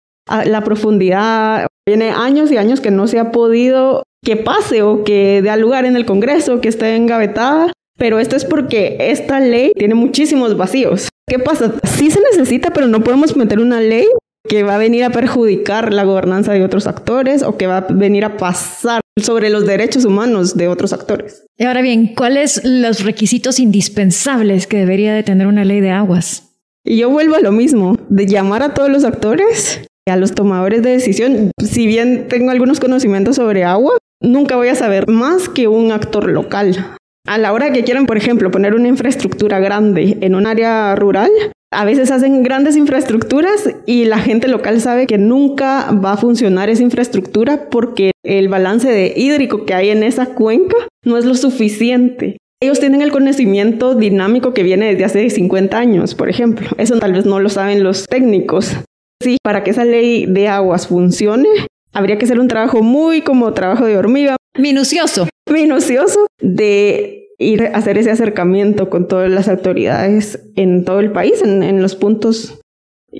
la 0.45 0.63
profundidad. 0.63 1.65
Tiene 1.86 2.12
años 2.12 2.52
y 2.52 2.58
años 2.58 2.82
que 2.82 2.91
no 2.91 3.08
se 3.08 3.19
ha 3.19 3.32
podido 3.32 4.04
que 4.24 4.38
pase 4.38 4.82
o 4.82 5.04
que 5.04 5.41
dé 5.41 5.58
lugar 5.58 5.86
en 5.86 5.96
el 5.96 6.06
Congreso, 6.06 6.62
que 6.62 6.69
esté 6.69 6.96
engavetada. 6.96 7.72
Pero 7.98 8.19
esto 8.19 8.36
es 8.36 8.46
porque 8.46 8.98
esta 9.00 9.39
ley 9.39 9.72
tiene 9.76 9.93
muchísimos 9.93 10.58
vacíos. 10.58 11.10
¿Qué 11.28 11.39
pasa? 11.39 11.74
Sí 11.84 12.10
se 12.10 12.22
necesita, 12.32 12.72
pero 12.72 12.88
no 12.88 13.04
podemos 13.04 13.36
meter 13.36 13.60
una 13.60 13.82
ley 13.82 14.08
que 14.48 14.63
va 14.63 14.76
a 14.76 14.78
venir 14.78 15.04
a 15.04 15.10
perjudicar 15.10 15.93
la 15.93 16.04
gobernanza 16.04 16.54
de 16.54 16.63
otros 16.63 16.88
actores 16.88 17.43
o 17.43 17.58
que 17.58 17.67
va 17.67 17.78
a 17.78 17.88
venir 17.89 18.26
a 18.26 18.38
pasar 18.38 19.02
sobre 19.22 19.50
los 19.50 19.65
derechos 19.65 20.06
humanos 20.06 20.56
de 20.56 20.67
otros 20.67 20.91
actores. 20.91 21.46
Y 21.58 21.65
ahora 21.65 21.82
bien, 21.82 22.13
¿cuáles 22.15 22.62
los 22.63 23.04
requisitos 23.04 23.60
indispensables 23.60 24.67
que 24.67 24.78
debería 24.78 25.13
de 25.13 25.24
tener 25.24 25.48
una 25.48 25.63
ley 25.63 25.82
de 25.82 25.91
aguas? 25.91 26.58
Y 26.84 26.98
yo 26.98 27.10
vuelvo 27.10 27.36
a 27.36 27.39
lo 27.39 27.52
mismo, 27.52 27.98
de 28.10 28.26
llamar 28.26 28.63
a 28.63 28.74
todos 28.74 28.89
los 28.89 29.06
actores, 29.06 29.86
a 30.12 30.18
los 30.18 30.34
tomadores 30.34 30.84
de 30.84 30.92
decisión. 30.92 31.52
Si 31.63 31.88
bien 31.88 32.28
tengo 32.28 32.52
algunos 32.52 32.80
conocimientos 32.80 33.38
sobre 33.38 33.63
agua, 33.63 33.98
nunca 34.22 34.56
voy 34.56 34.70
a 34.70 34.76
saber 34.76 35.08
más 35.08 35.50
que 35.50 35.68
un 35.68 35.92
actor 35.92 36.30
local. 36.30 36.98
A 37.26 37.38
la 37.38 37.54
hora 37.54 37.72
que 37.72 37.84
quieran, 37.84 38.06
por 38.06 38.18
ejemplo, 38.18 38.52
poner 38.52 38.74
una 38.74 38.89
infraestructura 38.89 39.60
grande 39.60 40.18
en 40.22 40.36
un 40.36 40.46
área 40.46 40.94
rural, 40.96 41.32
a 41.72 41.86
veces 41.86 42.12
hacen 42.12 42.44
grandes 42.44 42.76
infraestructuras 42.76 43.70
y 43.86 44.06
la 44.06 44.20
gente 44.20 44.48
local 44.48 44.82
sabe 44.82 45.08
que 45.08 45.18
nunca 45.18 45.92
va 45.92 46.13
a 46.13 46.18
funcionar 46.18 46.70
esa 46.70 46.84
infraestructura 46.84 47.70
porque 47.70 48.12
el 48.24 48.50
balance 48.50 48.89
de 48.89 49.13
hídrico 49.16 49.66
que 49.66 49.74
hay 49.74 49.89
en 49.89 50.04
esa 50.04 50.28
cuenca 50.28 50.76
no 51.06 51.18
es 51.18 51.26
lo 51.26 51.36
suficiente. 51.36 52.38
Ellos 52.62 52.80
tienen 52.80 53.02
el 53.02 53.12
conocimiento 53.12 53.96
dinámico 53.96 54.54
que 54.54 54.63
viene 54.63 54.86
desde 54.86 55.06
hace 55.06 55.30
50 55.30 55.78
años, 55.78 56.16
por 56.16 56.30
ejemplo. 56.30 56.70
Eso 56.78 57.00
tal 57.00 57.13
vez 57.13 57.26
no 57.26 57.39
lo 57.39 57.50
saben 57.50 57.84
los 57.84 58.06
técnicos. 58.06 58.78
Sí, 59.24 59.38
para 59.42 59.64
que 59.64 59.72
esa 59.72 59.86
ley 59.86 60.26
de 60.26 60.50
aguas 60.50 60.88
funcione, 60.88 61.48
habría 61.94 62.18
que 62.18 62.26
hacer 62.26 62.40
un 62.40 62.50
trabajo 62.50 62.84
muy 62.84 63.22
como 63.22 63.54
trabajo 63.54 63.86
de 63.86 63.98
hormiga. 63.98 64.36
Minucioso. 64.58 65.28
Minucioso 65.50 66.28
de 66.42 67.30
ir 67.40 67.64
a 67.64 67.78
hacer 67.78 67.98
ese 67.98 68.12
acercamiento 68.12 68.90
con 68.90 69.08
todas 69.08 69.32
las 69.32 69.48
autoridades 69.48 70.40
en 70.56 70.86
todo 70.86 71.00
el 71.00 71.12
país, 71.12 71.42
en, 71.42 71.82
los 71.82 71.96
puntos 71.96 72.60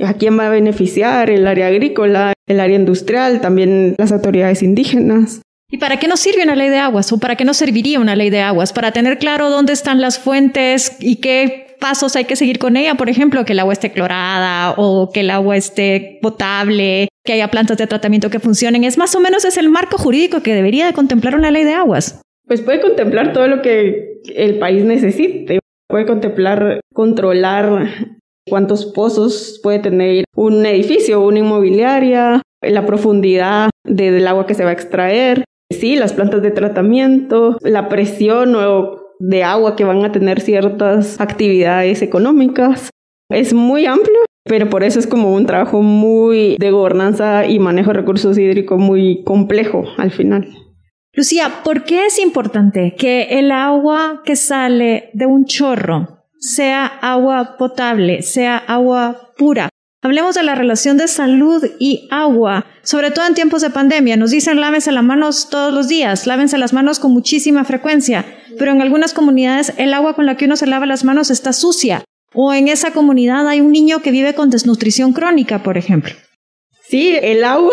a 0.02 0.14
quién 0.16 0.38
va 0.38 0.48
a 0.48 0.50
beneficiar, 0.50 1.30
el 1.30 1.48
área 1.48 1.68
agrícola, 1.68 2.34
el 2.48 2.60
área 2.60 2.76
industrial, 2.76 3.42
también 3.42 3.96
las 3.98 4.12
autoridades 4.12 4.62
indígenas. 4.64 5.42
¿Y 5.72 5.78
para 5.78 5.98
qué 5.98 6.08
nos 6.08 6.20
sirve 6.20 6.44
una 6.44 6.56
ley 6.56 6.70
de 6.70 6.78
aguas 6.78 7.12
o 7.12 7.20
para 7.20 7.36
qué 7.36 7.46
nos 7.46 7.58
serviría 7.58 8.00
una 8.00 8.16
ley 8.16 8.30
de 8.30 8.42
aguas? 8.42 8.74
Para 8.74 8.92
tener 8.92 9.18
claro 9.18 9.50
dónde 9.50 9.74
están 9.74 10.02
las 10.02 10.20
fuentes 10.20 10.98
y 11.00 11.16
qué 11.18 11.73
pasos 11.84 12.16
hay 12.16 12.24
que 12.24 12.38
seguir 12.38 12.60
con 12.60 12.78
ella, 12.78 12.96
por 12.96 13.10
ejemplo, 13.10 13.44
que 13.44 13.52
el 13.52 13.60
agua 13.60 13.74
esté 13.74 13.92
clorada 13.92 14.74
o 14.78 15.12
que 15.14 15.20
el 15.20 15.30
agua 15.30 15.58
esté 15.58 16.18
potable, 16.22 17.10
que 17.26 17.34
haya 17.34 17.50
plantas 17.50 17.78
de 17.78 17.88
tratamiento 17.88 18.30
que 18.30 18.40
funcionen. 18.40 18.86
Es 18.86 18.98
más 18.98 19.14
o 19.16 19.20
menos 19.20 19.44
es 19.44 19.58
el 19.58 19.68
marco 19.68 19.98
jurídico 19.98 20.42
que 20.42 20.56
debería 20.56 20.86
de 20.86 20.94
contemplar 20.94 21.36
una 21.36 21.52
ley 21.52 21.66
de 21.66 21.74
aguas. 21.74 22.22
Pues 22.48 22.62
puede 22.62 22.80
contemplar 22.80 23.34
todo 23.34 23.50
lo 23.50 23.62
que 23.62 24.22
el 24.34 24.60
país 24.60 24.86
necesite. 24.86 25.60
Puede 25.90 26.06
contemplar 26.06 26.80
controlar 26.94 27.90
cuántos 28.48 28.86
pozos 28.86 29.60
puede 29.62 29.80
tener 29.80 30.24
un 30.38 30.66
edificio 30.66 31.20
una 31.20 31.40
inmobiliaria, 31.40 32.42
la 32.62 32.86
profundidad 32.86 33.72
del 33.84 34.26
agua 34.26 34.48
que 34.48 34.54
se 34.54 34.64
va 34.64 34.70
a 34.70 34.74
extraer, 34.74 35.44
sí, 35.70 35.98
las 35.98 36.14
plantas 36.14 36.42
de 36.42 36.52
tratamiento, 36.52 37.58
la 37.62 37.90
presión 37.90 38.56
o 38.56 39.03
de 39.26 39.44
agua 39.44 39.76
que 39.78 39.86
van 39.86 40.04
a 40.04 40.12
tener 40.12 40.42
ciertas 40.42 41.20
actividades 41.22 42.02
económicas. 42.02 42.90
Es 43.30 43.54
muy 43.54 43.86
amplio, 43.86 44.20
pero 44.44 44.70
por 44.70 44.84
eso 44.84 45.00
es 45.00 45.08
como 45.08 45.34
un 45.34 45.46
trabajo 45.46 45.82
muy 45.82 46.58
de 46.60 46.72
gobernanza 46.72 47.46
y 47.46 47.58
manejo 47.60 47.92
de 47.92 48.00
recursos 48.00 48.38
hídricos 48.38 48.80
muy 48.80 49.24
complejo 49.24 49.86
al 49.98 50.12
final. 50.12 50.50
Lucía, 51.14 51.62
¿por 51.64 51.86
qué 51.86 52.08
es 52.08 52.20
importante 52.20 52.96
que 52.98 53.40
el 53.40 53.52
agua 53.52 54.24
que 54.26 54.36
sale 54.36 55.10
de 55.14 55.26
un 55.26 55.46
chorro 55.46 56.26
sea 56.38 56.86
agua 56.86 57.56
potable, 57.58 58.24
sea 58.24 58.58
agua 58.58 59.30
pura? 59.38 59.70
Hablemos 60.04 60.36
de 60.36 60.44
la 60.44 60.54
relación 60.54 60.98
de 60.98 61.08
salud 61.08 61.64
y 61.80 62.10
agua, 62.12 62.66
sobre 62.82 63.10
todo 63.12 63.26
en 63.26 63.36
tiempos 63.36 63.62
de 63.62 63.70
pandemia. 63.70 64.18
Nos 64.18 64.32
dicen 64.32 64.60
lávense 64.60 64.92
las 64.92 65.04
manos 65.04 65.50
todos 65.50 65.74
los 65.74 65.88
días, 65.88 66.28
lávense 66.28 66.58
las 66.58 66.74
manos 66.74 67.00
con 67.00 67.14
muchísima 67.14 67.64
frecuencia, 67.64 68.26
pero 68.60 68.74
en 68.74 68.82
algunas 68.82 69.14
comunidades 69.14 69.74
el 69.78 69.94
agua 69.94 70.14
con 70.14 70.26
la 70.26 70.36
que 70.36 70.44
uno 70.44 70.58
se 70.58 70.68
lava 70.68 70.86
las 70.86 71.06
manos 71.06 71.32
está 71.32 71.54
sucia. 71.54 72.04
O 72.34 72.54
en 72.54 72.68
esa 72.68 72.92
comunidad 72.92 73.48
hay 73.48 73.62
un 73.62 73.72
niño 73.72 74.02
que 74.02 74.12
vive 74.12 74.34
con 74.34 74.50
desnutrición 74.50 75.14
crónica, 75.14 75.64
por 75.64 75.78
ejemplo. 75.78 76.14
Sí, 76.82 77.18
el 77.22 77.46
agua 77.46 77.72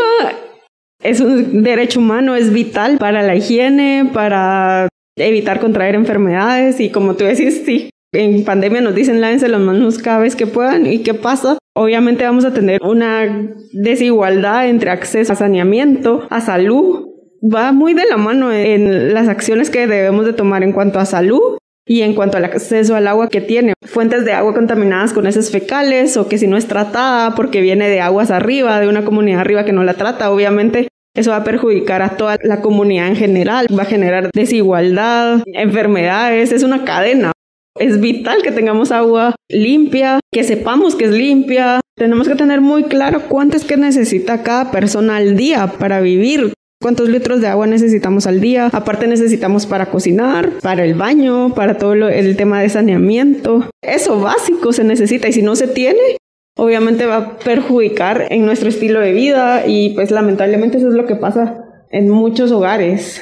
es 1.02 1.20
un 1.20 1.64
derecho 1.64 1.98
humano, 1.98 2.36
es 2.36 2.52
vital 2.52 2.98
para 2.98 3.22
la 3.22 3.34
higiene, 3.34 4.08
para 4.14 4.86
evitar 5.16 5.58
contraer 5.58 5.96
enfermedades 5.96 6.78
y 6.78 6.90
como 6.90 7.16
tú 7.16 7.24
decís, 7.24 7.62
sí, 7.66 7.89
en 8.12 8.44
pandemia 8.44 8.80
nos 8.80 8.94
dicen 8.94 9.20
lávense 9.20 9.48
las 9.48 9.60
manos 9.60 9.98
cada 9.98 10.20
vez 10.20 10.36
que 10.36 10.46
puedan 10.46 10.86
y 10.86 10.98
qué 11.02 11.14
pasa. 11.14 11.58
Obviamente 11.74 12.24
vamos 12.24 12.44
a 12.44 12.52
tener 12.52 12.82
una 12.82 13.54
desigualdad 13.72 14.68
entre 14.68 14.90
acceso 14.90 15.32
a 15.32 15.36
saneamiento, 15.36 16.26
a 16.30 16.40
salud. 16.40 17.06
Va 17.42 17.72
muy 17.72 17.94
de 17.94 18.04
la 18.06 18.16
mano 18.16 18.52
en 18.52 19.14
las 19.14 19.28
acciones 19.28 19.70
que 19.70 19.86
debemos 19.86 20.26
de 20.26 20.32
tomar 20.32 20.62
en 20.62 20.72
cuanto 20.72 20.98
a 20.98 21.06
salud 21.06 21.58
y 21.86 22.02
en 22.02 22.14
cuanto 22.14 22.36
al 22.36 22.44
acceso 22.44 22.96
al 22.96 23.06
agua 23.06 23.28
que 23.28 23.40
tiene. 23.40 23.72
Fuentes 23.86 24.24
de 24.24 24.32
agua 24.32 24.52
contaminadas 24.52 25.12
con 25.12 25.26
heces 25.26 25.50
fecales 25.50 26.16
o 26.16 26.28
que 26.28 26.38
si 26.38 26.46
no 26.46 26.56
es 26.56 26.66
tratada 26.66 27.34
porque 27.34 27.60
viene 27.60 27.88
de 27.88 28.00
aguas 28.00 28.30
arriba, 28.30 28.80
de 28.80 28.88
una 28.88 29.04
comunidad 29.04 29.40
arriba 29.40 29.64
que 29.64 29.72
no 29.72 29.84
la 29.84 29.94
trata, 29.94 30.30
obviamente 30.30 30.88
eso 31.14 31.30
va 31.30 31.38
a 31.38 31.44
perjudicar 31.44 32.02
a 32.02 32.16
toda 32.16 32.36
la 32.42 32.60
comunidad 32.60 33.08
en 33.08 33.16
general, 33.16 33.66
va 33.76 33.82
a 33.82 33.86
generar 33.86 34.30
desigualdad, 34.32 35.42
enfermedades, 35.46 36.52
es 36.52 36.62
una 36.62 36.84
cadena. 36.84 37.32
Es 37.78 38.00
vital 38.00 38.42
que 38.42 38.52
tengamos 38.52 38.90
agua 38.92 39.34
limpia, 39.48 40.20
que 40.32 40.44
sepamos 40.44 40.96
que 40.96 41.04
es 41.06 41.12
limpia. 41.12 41.80
Tenemos 41.96 42.28
que 42.28 42.34
tener 42.34 42.60
muy 42.60 42.84
claro 42.84 43.22
cuánto 43.28 43.56
es 43.56 43.64
que 43.64 43.76
necesita 43.76 44.42
cada 44.42 44.70
persona 44.70 45.16
al 45.16 45.36
día 45.36 45.66
para 45.78 46.00
vivir 46.00 46.52
cuántos 46.80 47.08
litros 47.08 47.40
de 47.40 47.46
agua 47.46 47.66
necesitamos 47.66 48.26
al 48.26 48.40
día. 48.40 48.70
Aparte 48.72 49.06
necesitamos 49.06 49.66
para 49.66 49.86
cocinar, 49.86 50.50
para 50.62 50.84
el 50.84 50.94
baño, 50.94 51.54
para 51.54 51.76
todo 51.78 51.92
el 51.92 52.36
tema 52.36 52.60
de 52.62 52.70
saneamiento. 52.70 53.70
Eso 53.82 54.20
básico 54.20 54.72
se 54.72 54.84
necesita 54.84 55.28
y 55.28 55.32
si 55.32 55.42
no 55.42 55.56
se 55.56 55.68
tiene, 55.68 56.16
obviamente 56.56 57.06
va 57.06 57.16
a 57.16 57.38
perjudicar 57.38 58.26
en 58.30 58.46
nuestro 58.46 58.68
estilo 58.68 59.00
de 59.00 59.12
vida 59.12 59.66
y 59.66 59.90
pues 59.90 60.10
lamentablemente 60.10 60.78
eso 60.78 60.88
es 60.88 60.94
lo 60.94 61.06
que 61.06 61.16
pasa 61.16 61.64
en 61.90 62.08
muchos 62.08 62.50
hogares. 62.50 63.20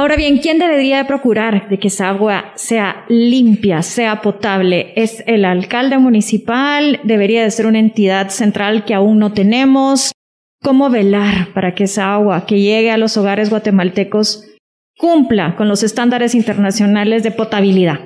Ahora 0.00 0.16
bien, 0.16 0.38
¿quién 0.38 0.58
debería 0.58 1.06
procurar 1.06 1.68
de 1.68 1.78
que 1.78 1.88
esa 1.88 2.08
agua 2.08 2.52
sea 2.54 3.04
limpia, 3.10 3.82
sea 3.82 4.22
potable? 4.22 4.94
¿Es 4.96 5.22
el 5.26 5.44
alcalde 5.44 5.98
municipal? 5.98 7.00
¿Debería 7.04 7.42
de 7.42 7.50
ser 7.50 7.66
una 7.66 7.80
entidad 7.80 8.30
central 8.30 8.86
que 8.86 8.94
aún 8.94 9.18
no 9.18 9.34
tenemos? 9.34 10.12
¿Cómo 10.62 10.88
velar 10.88 11.52
para 11.52 11.74
que 11.74 11.84
esa 11.84 12.14
agua 12.14 12.46
que 12.46 12.62
llegue 12.62 12.90
a 12.90 12.96
los 12.96 13.18
hogares 13.18 13.50
guatemaltecos 13.50 14.46
cumpla 14.96 15.54
con 15.54 15.68
los 15.68 15.82
estándares 15.82 16.34
internacionales 16.34 17.22
de 17.22 17.32
potabilidad? 17.32 18.00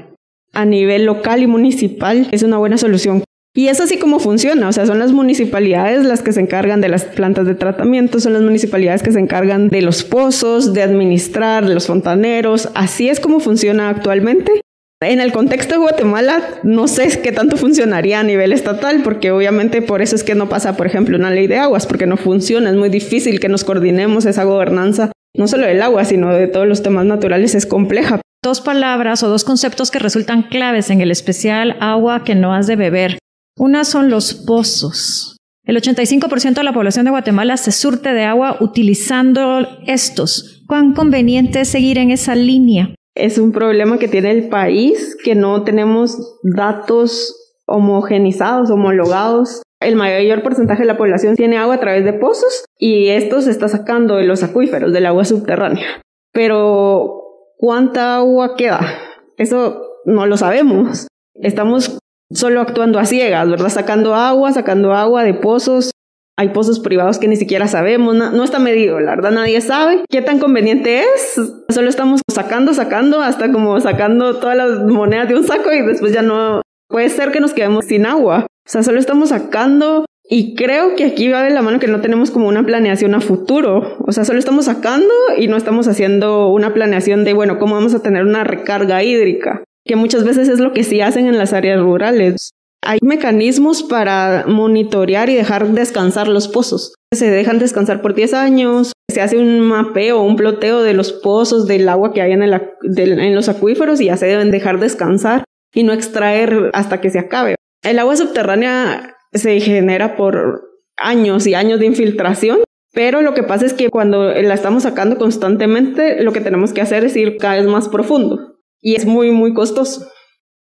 A 0.53 0.65
nivel 0.65 1.07
local 1.07 1.45
y 1.45 1.47
municipal 1.47 2.27
es 2.33 2.43
una 2.43 2.59
buena 2.59 2.77
solución. 2.77 3.23
Y 3.57 3.69
es 3.69 3.81
así 3.81 3.99
como 3.99 4.19
funciona, 4.19 4.69
o 4.69 4.73
sea, 4.73 4.85
son 4.85 4.99
las 4.99 5.13
municipalidades 5.13 6.05
las 6.05 6.23
que 6.23 6.33
se 6.33 6.41
encargan 6.41 6.81
de 6.81 6.89
las 6.89 7.05
plantas 7.05 7.47
de 7.47 7.55
tratamiento, 7.55 8.19
son 8.19 8.33
las 8.33 8.43
municipalidades 8.43 9.05
que 9.05 9.13
se 9.13 9.21
encargan 9.21 9.69
de 9.69 9.81
los 9.81 10.03
pozos, 10.03 10.73
de 10.73 10.83
administrar, 10.83 11.63
los 11.63 11.87
fontaneros, 11.87 12.69
así 12.75 13.09
es 13.09 13.21
como 13.21 13.39
funciona 13.39 13.91
actualmente. 13.91 14.61
En 15.01 15.21
el 15.21 15.33
contexto 15.33 15.75
de 15.75 15.81
Guatemala, 15.81 16.43
no 16.65 16.89
sé 16.89 17.21
qué 17.23 17.31
tanto 17.31 17.57
funcionaría 17.57 18.21
a 18.21 18.25
nivel 18.25 18.53
estatal, 18.53 19.03
porque 19.05 19.31
obviamente 19.31 19.83
por 19.83 20.03
eso 20.03 20.17
es 20.17 20.25
que 20.25 20.35
no 20.35 20.49
pasa, 20.49 20.77
por 20.77 20.87
ejemplo, 20.87 21.17
una 21.17 21.31
ley 21.31 21.47
de 21.47 21.59
aguas, 21.59 21.87
porque 21.87 22.07
no 22.07 22.17
funciona, 22.17 22.71
es 22.71 22.77
muy 22.77 22.89
difícil 22.89 23.39
que 23.39 23.49
nos 23.49 23.63
coordinemos 23.63 24.27
esa 24.27 24.43
gobernanza 24.43 25.13
no 25.37 25.49
solo 25.49 25.67
del 25.67 25.83
agua, 25.83 26.05
sino 26.05 26.33
de 26.33 26.47
todos 26.47 26.67
los 26.67 26.83
temas 26.83 27.05
naturales, 27.07 27.55
es 27.55 27.67
compleja. 27.67 28.21
Dos 28.43 28.61
palabras 28.61 29.23
o 29.23 29.29
dos 29.29 29.45
conceptos 29.45 29.91
que 29.91 29.99
resultan 29.99 30.43
claves 30.43 30.91
en 30.91 31.01
el 31.01 31.11
especial 31.11 31.77
agua 31.81 32.25
que 32.25 32.35
no 32.35 32.55
has 32.55 32.67
de 32.67 32.77
beber. 32.77 33.19
Una 33.57 33.85
son 33.85 34.11
los 34.11 34.35
pozos. 34.35 35.37
El 35.65 35.77
85% 35.77 36.55
de 36.55 36.65
la 36.65 36.73
población 36.73 37.05
de 37.05 37.13
Guatemala 37.13 37.57
se 37.57 37.73
surte 37.73 38.13
de 38.13 38.25
agua 38.25 38.59
utilizando 38.61 39.67
estos. 39.87 40.63
¿Cuán 40.67 40.93
conveniente 40.93 41.61
es 41.61 41.69
seguir 41.69 41.99
en 41.99 42.11
esa 42.11 42.35
línea? 42.35 42.95
Es 43.15 43.39
un 43.39 43.53
problema 43.53 43.99
que 43.99 44.09
tiene 44.09 44.33
el 44.33 44.49
país, 44.49 45.17
que 45.25 45.35
no 45.35 45.63
tenemos 45.63 46.39
datos 46.43 47.35
homogenizados, 47.67 48.71
homologados. 48.71 49.63
El 49.81 49.97
mayor 49.97 50.43
porcentaje 50.43 50.83
de 50.83 50.89
la 50.89 50.99
población 50.99 51.37
tiene 51.37 51.57
agua 51.57 51.77
a 51.77 51.81
través 51.81 52.05
de 52.05 52.13
pozos 52.13 52.65
y 52.77 53.09
esto 53.09 53.41
se 53.41 53.51
está 53.51 53.69
sacando 53.69 54.17
de 54.17 54.25
los 54.25 54.43
acuíferos, 54.43 54.93
del 54.93 55.07
agua 55.07 55.25
subterránea. 55.25 56.03
Pero, 56.33 57.23
¿cuánta 57.57 58.17
agua 58.17 58.57
queda? 58.57 58.99
Eso 59.37 59.81
no 60.05 60.27
lo 60.27 60.37
sabemos. 60.37 61.07
Estamos 61.35 61.99
solo 62.33 62.61
actuando 62.61 62.99
a 62.99 63.07
ciegas, 63.07 63.49
¿verdad? 63.49 63.69
Sacando 63.69 64.15
agua, 64.15 64.53
sacando 64.53 64.93
agua 64.93 65.25
de 65.25 65.35
pozos. 65.35 65.91
Hay 66.37 66.49
pozos 66.49 66.81
privados 66.81 67.19
que 67.19 67.29
ni 67.29 67.37
siquiera 67.37 67.69
sabemos, 67.69 68.13
no, 68.17 68.43
está 68.43 68.59
medido, 68.59 68.99
la 68.99 69.15
verdad 69.15 69.31
nadie 69.31 69.61
sabe 69.61 70.03
qué 70.11 70.21
tan 70.21 70.41
conveniente 70.41 71.01
es. 71.01 71.41
Solo 71.69 71.89
estamos 71.89 72.23
sacando, 72.29 72.75
sacando, 72.75 73.21
hasta 73.21 73.53
como 73.53 73.81
sacando 73.81 74.41
todas 74.41 74.57
las 74.57 74.81
monedas 74.81 75.29
de 75.29 75.37
un 75.37 75.45
saco 75.45 75.73
y 75.73 75.83
después 75.83 76.13
ya 76.13 76.23
no, 76.23 76.61
puede 76.89 77.09
ser 77.09 77.31
que 77.31 77.39
nos 77.39 77.53
quedemos 77.53 77.85
sin 77.85 78.05
agua. 78.05 78.47
O 78.67 78.71
sea, 78.71 78.83
solo 78.83 78.99
estamos 78.99 79.29
sacando 79.29 80.07
y 80.27 80.55
creo 80.55 80.97
que 80.97 81.05
aquí 81.05 81.29
va 81.29 81.43
de 81.43 81.51
la 81.51 81.61
mano 81.61 81.79
que 81.79 81.87
no 81.87 82.01
tenemos 82.01 82.31
como 82.31 82.49
una 82.49 82.65
planeación 82.65 83.15
a 83.15 83.21
futuro. 83.21 83.99
O 84.07 84.13
sea, 84.13 84.25
solo 84.25 84.39
estamos 84.39 84.65
sacando 84.65 85.13
y 85.37 85.49
no 85.49 85.57
estamos 85.57 85.87
haciendo 85.87 86.49
una 86.49 86.73
planeación 86.73 87.25
de, 87.25 87.35
bueno, 87.35 87.59
cómo 87.59 87.75
vamos 87.75 87.95
a 87.95 88.03
tener 88.03 88.25
una 88.25 88.43
recarga 88.43 89.03
hídrica, 89.03 89.63
que 89.85 89.97
muchas 89.97 90.25
veces 90.25 90.49
es 90.49 90.61
lo 90.61 90.73
que 90.73 90.85
sí 90.85 91.01
hacen 91.01 91.27
en 91.27 91.39
las 91.39 91.53
áreas 91.53 91.81
rurales. 91.81 92.51
Hay 92.83 92.99
mecanismos 93.03 93.83
para 93.83 94.45
monitorear 94.47 95.31
y 95.31 95.35
dejar 95.35 95.69
descansar 95.69 96.29
los 96.29 96.49
pozos. 96.49 96.95
Se 97.13 97.31
dejan 97.31 97.59
descansar 97.59 98.03
por 98.03 98.15
10 98.15 98.35
años, 98.35 98.93
se 99.11 99.21
hace 99.21 99.39
un 99.39 99.61
mapeo, 99.61 100.23
un 100.23 100.37
ploteo 100.37 100.83
de 100.83 100.93
los 100.93 101.13
pozos, 101.13 101.67
del 101.67 101.89
agua 101.89 102.13
que 102.13 102.21
hay 102.21 102.33
en, 102.33 102.43
el, 102.43 102.61
en 102.99 103.35
los 103.35 103.49
acuíferos 103.49 104.01
y 104.01 104.07
ya 104.07 104.17
se 104.17 104.27
deben 104.27 104.51
dejar 104.51 104.81
descansar 104.81 105.45
y 105.75 105.83
no 105.83 105.93
extraer 105.93 106.71
hasta 106.75 107.01
que 107.01 107.11
se 107.11 107.19
acabe. 107.19 107.55
El 107.83 107.99
agua 107.99 108.17
subterránea 108.17 109.17
se 109.33 109.61
genera 109.61 110.17
por 110.17 110.63
años 110.97 111.47
y 111.47 111.55
años 111.55 111.81
de 111.81 111.87
infiltración, 111.87 112.61
pero 112.93 113.23
lo 113.23 113.35
que 113.35 113.43
pasa 113.43 113.67
es 113.67 113.73
que 113.73 113.89
cuando 113.89 114.31
la 114.31 114.55
estamos 114.55 114.85
sacando 114.85 115.17
constantemente, 115.17 116.23
lo 116.23 116.33
que 116.33 116.41
tenemos 116.41 116.73
que 116.73 116.83
hacer 116.83 117.05
es 117.05 117.17
ir 117.17 117.37
cada 117.39 117.57
vez 117.57 117.67
más 117.67 117.89
profundo 117.89 118.54
y 118.85 118.95
es 118.95 119.07
muy, 119.07 119.33
muy 119.33 119.55
costoso. 119.55 120.07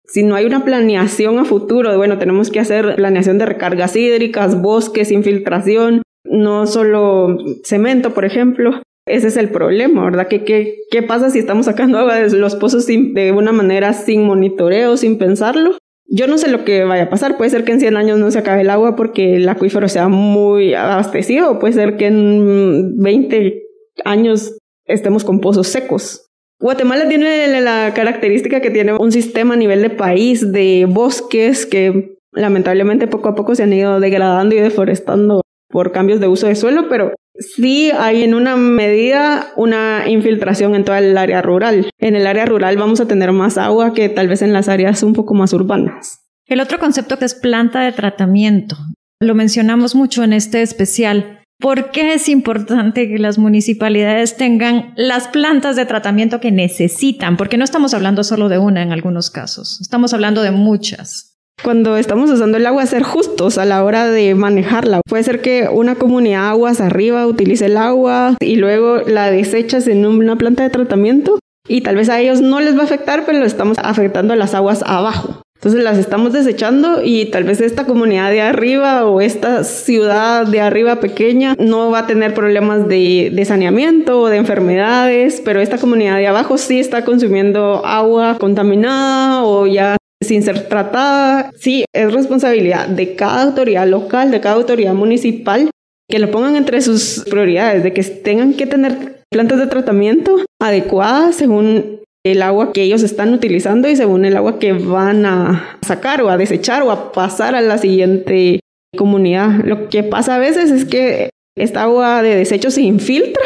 Si 0.06 0.22
no 0.22 0.34
hay 0.34 0.46
una 0.46 0.64
planeación 0.64 1.38
a 1.38 1.44
futuro, 1.44 1.94
bueno, 1.98 2.18
tenemos 2.18 2.50
que 2.50 2.58
hacer 2.58 2.96
planeación 2.96 3.36
de 3.36 3.44
recargas 3.44 3.94
hídricas, 3.94 4.60
bosques, 4.60 5.12
infiltración, 5.12 6.02
no 6.24 6.66
solo 6.66 7.36
cemento, 7.64 8.14
por 8.14 8.24
ejemplo, 8.24 8.82
ese 9.06 9.28
es 9.28 9.36
el 9.36 9.50
problema, 9.50 10.04
¿verdad? 10.04 10.26
¿Qué, 10.28 10.42
qué, 10.44 10.76
qué 10.90 11.02
pasa 11.02 11.28
si 11.28 11.38
estamos 11.38 11.66
sacando 11.66 11.98
agua 11.98 12.16
de 12.16 12.30
los 12.30 12.56
pozos 12.56 12.86
de 12.86 13.32
una 13.36 13.52
manera 13.52 13.92
sin 13.92 14.24
monitoreo, 14.24 14.96
sin 14.96 15.18
pensarlo? 15.18 15.76
Yo 16.10 16.26
no 16.26 16.38
sé 16.38 16.48
lo 16.50 16.64
que 16.64 16.84
vaya 16.84 17.04
a 17.04 17.10
pasar. 17.10 17.36
Puede 17.36 17.50
ser 17.50 17.64
que 17.64 17.72
en 17.72 17.80
100 17.80 17.96
años 17.98 18.18
no 18.18 18.30
se 18.30 18.38
acabe 18.38 18.62
el 18.62 18.70
agua 18.70 18.96
porque 18.96 19.36
el 19.36 19.48
acuífero 19.48 19.88
sea 19.88 20.08
muy 20.08 20.72
abastecido. 20.72 21.58
Puede 21.58 21.74
ser 21.74 21.98
que 21.98 22.06
en 22.06 22.96
20 22.96 23.62
años 24.06 24.56
estemos 24.86 25.24
con 25.24 25.40
pozos 25.40 25.68
secos. 25.68 26.27
Guatemala 26.60 27.08
tiene 27.08 27.60
la 27.60 27.92
característica 27.94 28.60
que 28.60 28.70
tiene 28.70 28.94
un 28.94 29.12
sistema 29.12 29.54
a 29.54 29.56
nivel 29.56 29.82
de 29.82 29.90
país 29.90 30.52
de 30.52 30.86
bosques 30.88 31.66
que 31.66 32.16
lamentablemente 32.32 33.06
poco 33.06 33.28
a 33.28 33.34
poco 33.34 33.54
se 33.54 33.62
han 33.62 33.72
ido 33.72 34.00
degradando 34.00 34.54
y 34.54 34.60
deforestando 34.60 35.42
por 35.68 35.92
cambios 35.92 36.18
de 36.20 36.28
uso 36.28 36.48
de 36.48 36.56
suelo, 36.56 36.88
pero 36.88 37.12
sí 37.38 37.90
hay 37.90 38.24
en 38.24 38.34
una 38.34 38.56
medida 38.56 39.52
una 39.56 40.08
infiltración 40.08 40.74
en 40.74 40.84
toda 40.84 40.98
el 40.98 41.16
área 41.16 41.42
rural. 41.42 41.90
En 41.98 42.16
el 42.16 42.26
área 42.26 42.46
rural 42.46 42.76
vamos 42.76 43.00
a 43.00 43.06
tener 43.06 43.30
más 43.32 43.56
agua 43.58 43.94
que 43.94 44.08
tal 44.08 44.26
vez 44.28 44.42
en 44.42 44.52
las 44.52 44.68
áreas 44.68 45.02
un 45.02 45.12
poco 45.12 45.34
más 45.34 45.52
urbanas. 45.52 46.24
El 46.46 46.60
otro 46.60 46.78
concepto 46.78 47.18
que 47.18 47.26
es 47.26 47.34
planta 47.34 47.82
de 47.82 47.92
tratamiento. 47.92 48.76
Lo 49.20 49.34
mencionamos 49.34 49.94
mucho 49.94 50.24
en 50.24 50.32
este 50.32 50.62
especial. 50.62 51.37
¿Por 51.60 51.90
qué 51.90 52.14
es 52.14 52.28
importante 52.28 53.08
que 53.08 53.18
las 53.18 53.36
municipalidades 53.36 54.36
tengan 54.36 54.92
las 54.96 55.26
plantas 55.26 55.74
de 55.74 55.86
tratamiento 55.86 56.38
que 56.38 56.52
necesitan? 56.52 57.36
Porque 57.36 57.56
no 57.56 57.64
estamos 57.64 57.94
hablando 57.94 58.22
solo 58.22 58.48
de 58.48 58.58
una 58.58 58.82
en 58.82 58.92
algunos 58.92 59.30
casos, 59.30 59.80
estamos 59.80 60.14
hablando 60.14 60.42
de 60.42 60.52
muchas 60.52 61.34
cuando 61.62 61.96
estamos 61.96 62.30
usando 62.30 62.56
el 62.56 62.66
agua, 62.66 62.86
ser 62.86 63.02
justos 63.02 63.58
a 63.58 63.64
la 63.64 63.82
hora 63.82 64.06
de 64.06 64.34
manejarla. 64.36 65.00
Puede 65.04 65.24
ser 65.24 65.40
que 65.40 65.68
una 65.68 65.96
comunidad 65.96 66.50
aguas 66.50 66.80
arriba 66.80 67.26
utilice 67.26 67.66
el 67.66 67.76
agua 67.76 68.36
y 68.40 68.56
luego 68.56 68.98
la 69.06 69.30
desechas 69.30 69.88
en 69.88 70.06
una 70.06 70.36
planta 70.36 70.62
de 70.62 70.70
tratamiento 70.70 71.40
y 71.66 71.80
tal 71.80 71.96
vez 71.96 72.08
a 72.08 72.20
ellos 72.20 72.40
no 72.40 72.60
les 72.60 72.76
va 72.76 72.82
a 72.82 72.84
afectar, 72.84 73.24
pero 73.26 73.40
lo 73.40 73.44
estamos 73.44 73.76
afectando 73.78 74.32
a 74.34 74.36
las 74.36 74.54
aguas 74.54 74.82
abajo. 74.86 75.42
Entonces 75.58 75.82
las 75.82 75.98
estamos 75.98 76.32
desechando 76.32 77.02
y 77.02 77.26
tal 77.26 77.42
vez 77.42 77.60
esta 77.60 77.84
comunidad 77.84 78.30
de 78.30 78.40
arriba 78.40 79.04
o 79.06 79.20
esta 79.20 79.64
ciudad 79.64 80.46
de 80.46 80.60
arriba 80.60 81.00
pequeña 81.00 81.56
no 81.58 81.90
va 81.90 82.00
a 82.00 82.06
tener 82.06 82.32
problemas 82.32 82.86
de, 82.86 83.32
de, 83.34 83.44
saneamiento 83.44 84.20
o 84.20 84.28
de 84.28 84.36
enfermedades, 84.36 85.42
pero 85.44 85.60
esta 85.60 85.76
comunidad 85.78 86.18
de 86.18 86.28
abajo 86.28 86.58
sí 86.58 86.78
está 86.78 87.04
consumiendo 87.04 87.84
agua 87.84 88.38
contaminada 88.38 89.42
o 89.42 89.66
ya 89.66 89.96
sin 90.22 90.44
ser 90.44 90.68
tratada. 90.68 91.50
Sí, 91.58 91.84
es 91.92 92.12
responsabilidad 92.12 92.86
de 92.86 93.16
cada 93.16 93.42
autoridad 93.42 93.88
local, 93.88 94.30
de 94.30 94.40
cada 94.40 94.54
autoridad 94.54 94.94
municipal, 94.94 95.70
que 96.08 96.20
lo 96.20 96.30
pongan 96.30 96.54
entre 96.54 96.80
sus 96.82 97.24
prioridades, 97.28 97.82
de 97.82 97.92
que 97.92 98.04
tengan 98.04 98.54
que 98.54 98.66
tener 98.66 99.24
plantas 99.28 99.58
de 99.58 99.66
tratamiento 99.66 100.36
adecuadas 100.60 101.34
según 101.34 101.97
el 102.24 102.42
agua 102.42 102.72
que 102.72 102.82
ellos 102.82 103.02
están 103.02 103.32
utilizando 103.32 103.88
y 103.88 103.96
según 103.96 104.24
el 104.24 104.36
agua 104.36 104.58
que 104.58 104.72
van 104.72 105.24
a 105.24 105.78
sacar 105.86 106.22
o 106.22 106.30
a 106.30 106.36
desechar 106.36 106.82
o 106.82 106.90
a 106.90 107.12
pasar 107.12 107.54
a 107.54 107.60
la 107.60 107.78
siguiente 107.78 108.60
comunidad. 108.96 109.64
Lo 109.64 109.88
que 109.88 110.02
pasa 110.02 110.36
a 110.36 110.38
veces 110.38 110.70
es 110.70 110.84
que 110.84 111.30
esta 111.56 111.82
agua 111.82 112.22
de 112.22 112.34
desecho 112.34 112.70
se 112.70 112.82
infiltra 112.82 113.44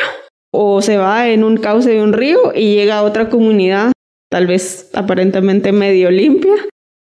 o 0.52 0.82
se 0.82 0.98
va 0.98 1.28
en 1.28 1.44
un 1.44 1.56
cauce 1.56 1.90
de 1.90 2.02
un 2.02 2.12
río 2.12 2.52
y 2.54 2.74
llega 2.74 2.98
a 2.98 3.02
otra 3.02 3.28
comunidad 3.28 3.92
tal 4.30 4.46
vez 4.46 4.90
aparentemente 4.94 5.72
medio 5.72 6.11
limpia 6.11 6.54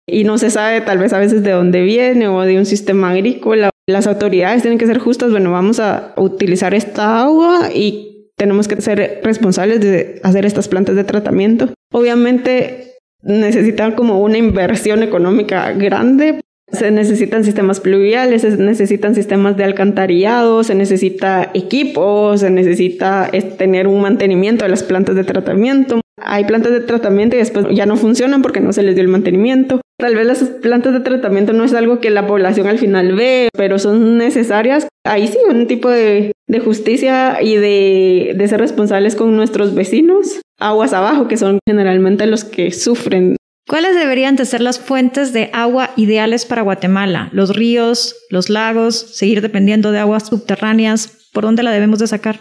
y 0.07 0.23
no 0.25 0.37
se 0.37 0.49
sabe 0.49 0.81
tal 0.81 0.97
vez 0.97 1.13
a 1.13 1.19
veces 1.19 1.43
de 1.43 1.51
dónde 1.51 1.81
viene 1.81 2.27
o 2.27 2.41
de 2.41 2.57
un 2.57 2.65
sistema 2.65 3.11
agrícola. 3.11 3.69
Las 3.87 4.07
autoridades 4.07 4.61
tienen 4.61 4.77
que 4.77 4.87
ser 4.87 4.99
justas, 4.99 5.31
bueno, 5.31 5.51
vamos 5.51 5.79
a 5.79 6.13
utilizar 6.17 6.73
esta 6.73 7.21
agua 7.21 7.69
y 7.73 8.10
tenemos 8.41 8.67
que 8.67 8.81
ser 8.81 9.21
responsables 9.23 9.81
de 9.81 10.19
hacer 10.23 10.47
estas 10.47 10.67
plantas 10.67 10.95
de 10.95 11.03
tratamiento. 11.03 11.69
Obviamente 11.93 12.95
necesitan 13.21 13.91
como 13.91 14.19
una 14.19 14.39
inversión 14.39 15.03
económica 15.03 15.71
grande. 15.73 16.41
Se 16.71 16.89
necesitan 16.89 17.43
sistemas 17.43 17.79
pluviales, 17.79 18.41
se 18.41 18.57
necesitan 18.57 19.13
sistemas 19.13 19.57
de 19.57 19.65
alcantarillado, 19.65 20.63
se 20.63 20.73
necesita 20.73 21.51
equipo, 21.53 22.35
se 22.35 22.49
necesita 22.49 23.29
tener 23.59 23.85
un 23.85 24.01
mantenimiento 24.01 24.65
de 24.65 24.69
las 24.69 24.81
plantas 24.81 25.15
de 25.15 25.23
tratamiento. 25.23 26.01
Hay 26.19 26.45
plantas 26.45 26.71
de 26.71 26.79
tratamiento 26.79 27.35
y 27.35 27.39
después 27.39 27.67
ya 27.71 27.85
no 27.85 27.95
funcionan 27.95 28.41
porque 28.41 28.59
no 28.59 28.73
se 28.73 28.81
les 28.81 28.95
dio 28.95 29.03
el 29.03 29.09
mantenimiento. 29.09 29.81
Tal 30.01 30.15
vez 30.15 30.25
las 30.25 30.39
plantas 30.43 30.93
de 30.93 30.99
tratamiento 30.99 31.53
no 31.53 31.63
es 31.63 31.73
algo 31.75 31.99
que 31.99 32.09
la 32.09 32.25
población 32.25 32.67
al 32.67 32.79
final 32.79 33.13
ve, 33.13 33.49
pero 33.55 33.77
son 33.77 34.17
necesarias. 34.17 34.87
Ahí 35.05 35.27
sí, 35.27 35.37
un 35.47 35.67
tipo 35.67 35.89
de, 35.89 36.33
justicia 36.65 37.41
y 37.41 37.55
de, 37.55 38.33
de 38.35 38.47
ser 38.47 38.59
responsables 38.59 39.15
con 39.15 39.35
nuestros 39.35 39.75
vecinos. 39.75 40.41
Aguas 40.59 40.93
abajo, 40.93 41.27
que 41.27 41.37
son 41.37 41.59
generalmente 41.67 42.25
los 42.25 42.43
que 42.43 42.71
sufren 42.71 43.35
¿Cuáles 43.67 43.95
deberían 43.95 44.35
de 44.35 44.45
ser 44.45 44.59
las 44.59 44.79
fuentes 44.79 45.33
de 45.33 45.49
agua 45.53 45.91
ideales 45.95 46.45
para 46.45 46.61
Guatemala? 46.61 47.29
¿Los 47.31 47.55
ríos, 47.55 48.15
los 48.29 48.49
lagos, 48.49 48.95
seguir 48.95 49.41
dependiendo 49.41 49.91
de 49.91 49.99
aguas 49.99 50.27
subterráneas? 50.27 51.29
¿Por 51.31 51.43
dónde 51.43 51.63
la 51.63 51.71
debemos 51.71 51.99
de 51.99 52.07
sacar? 52.07 52.39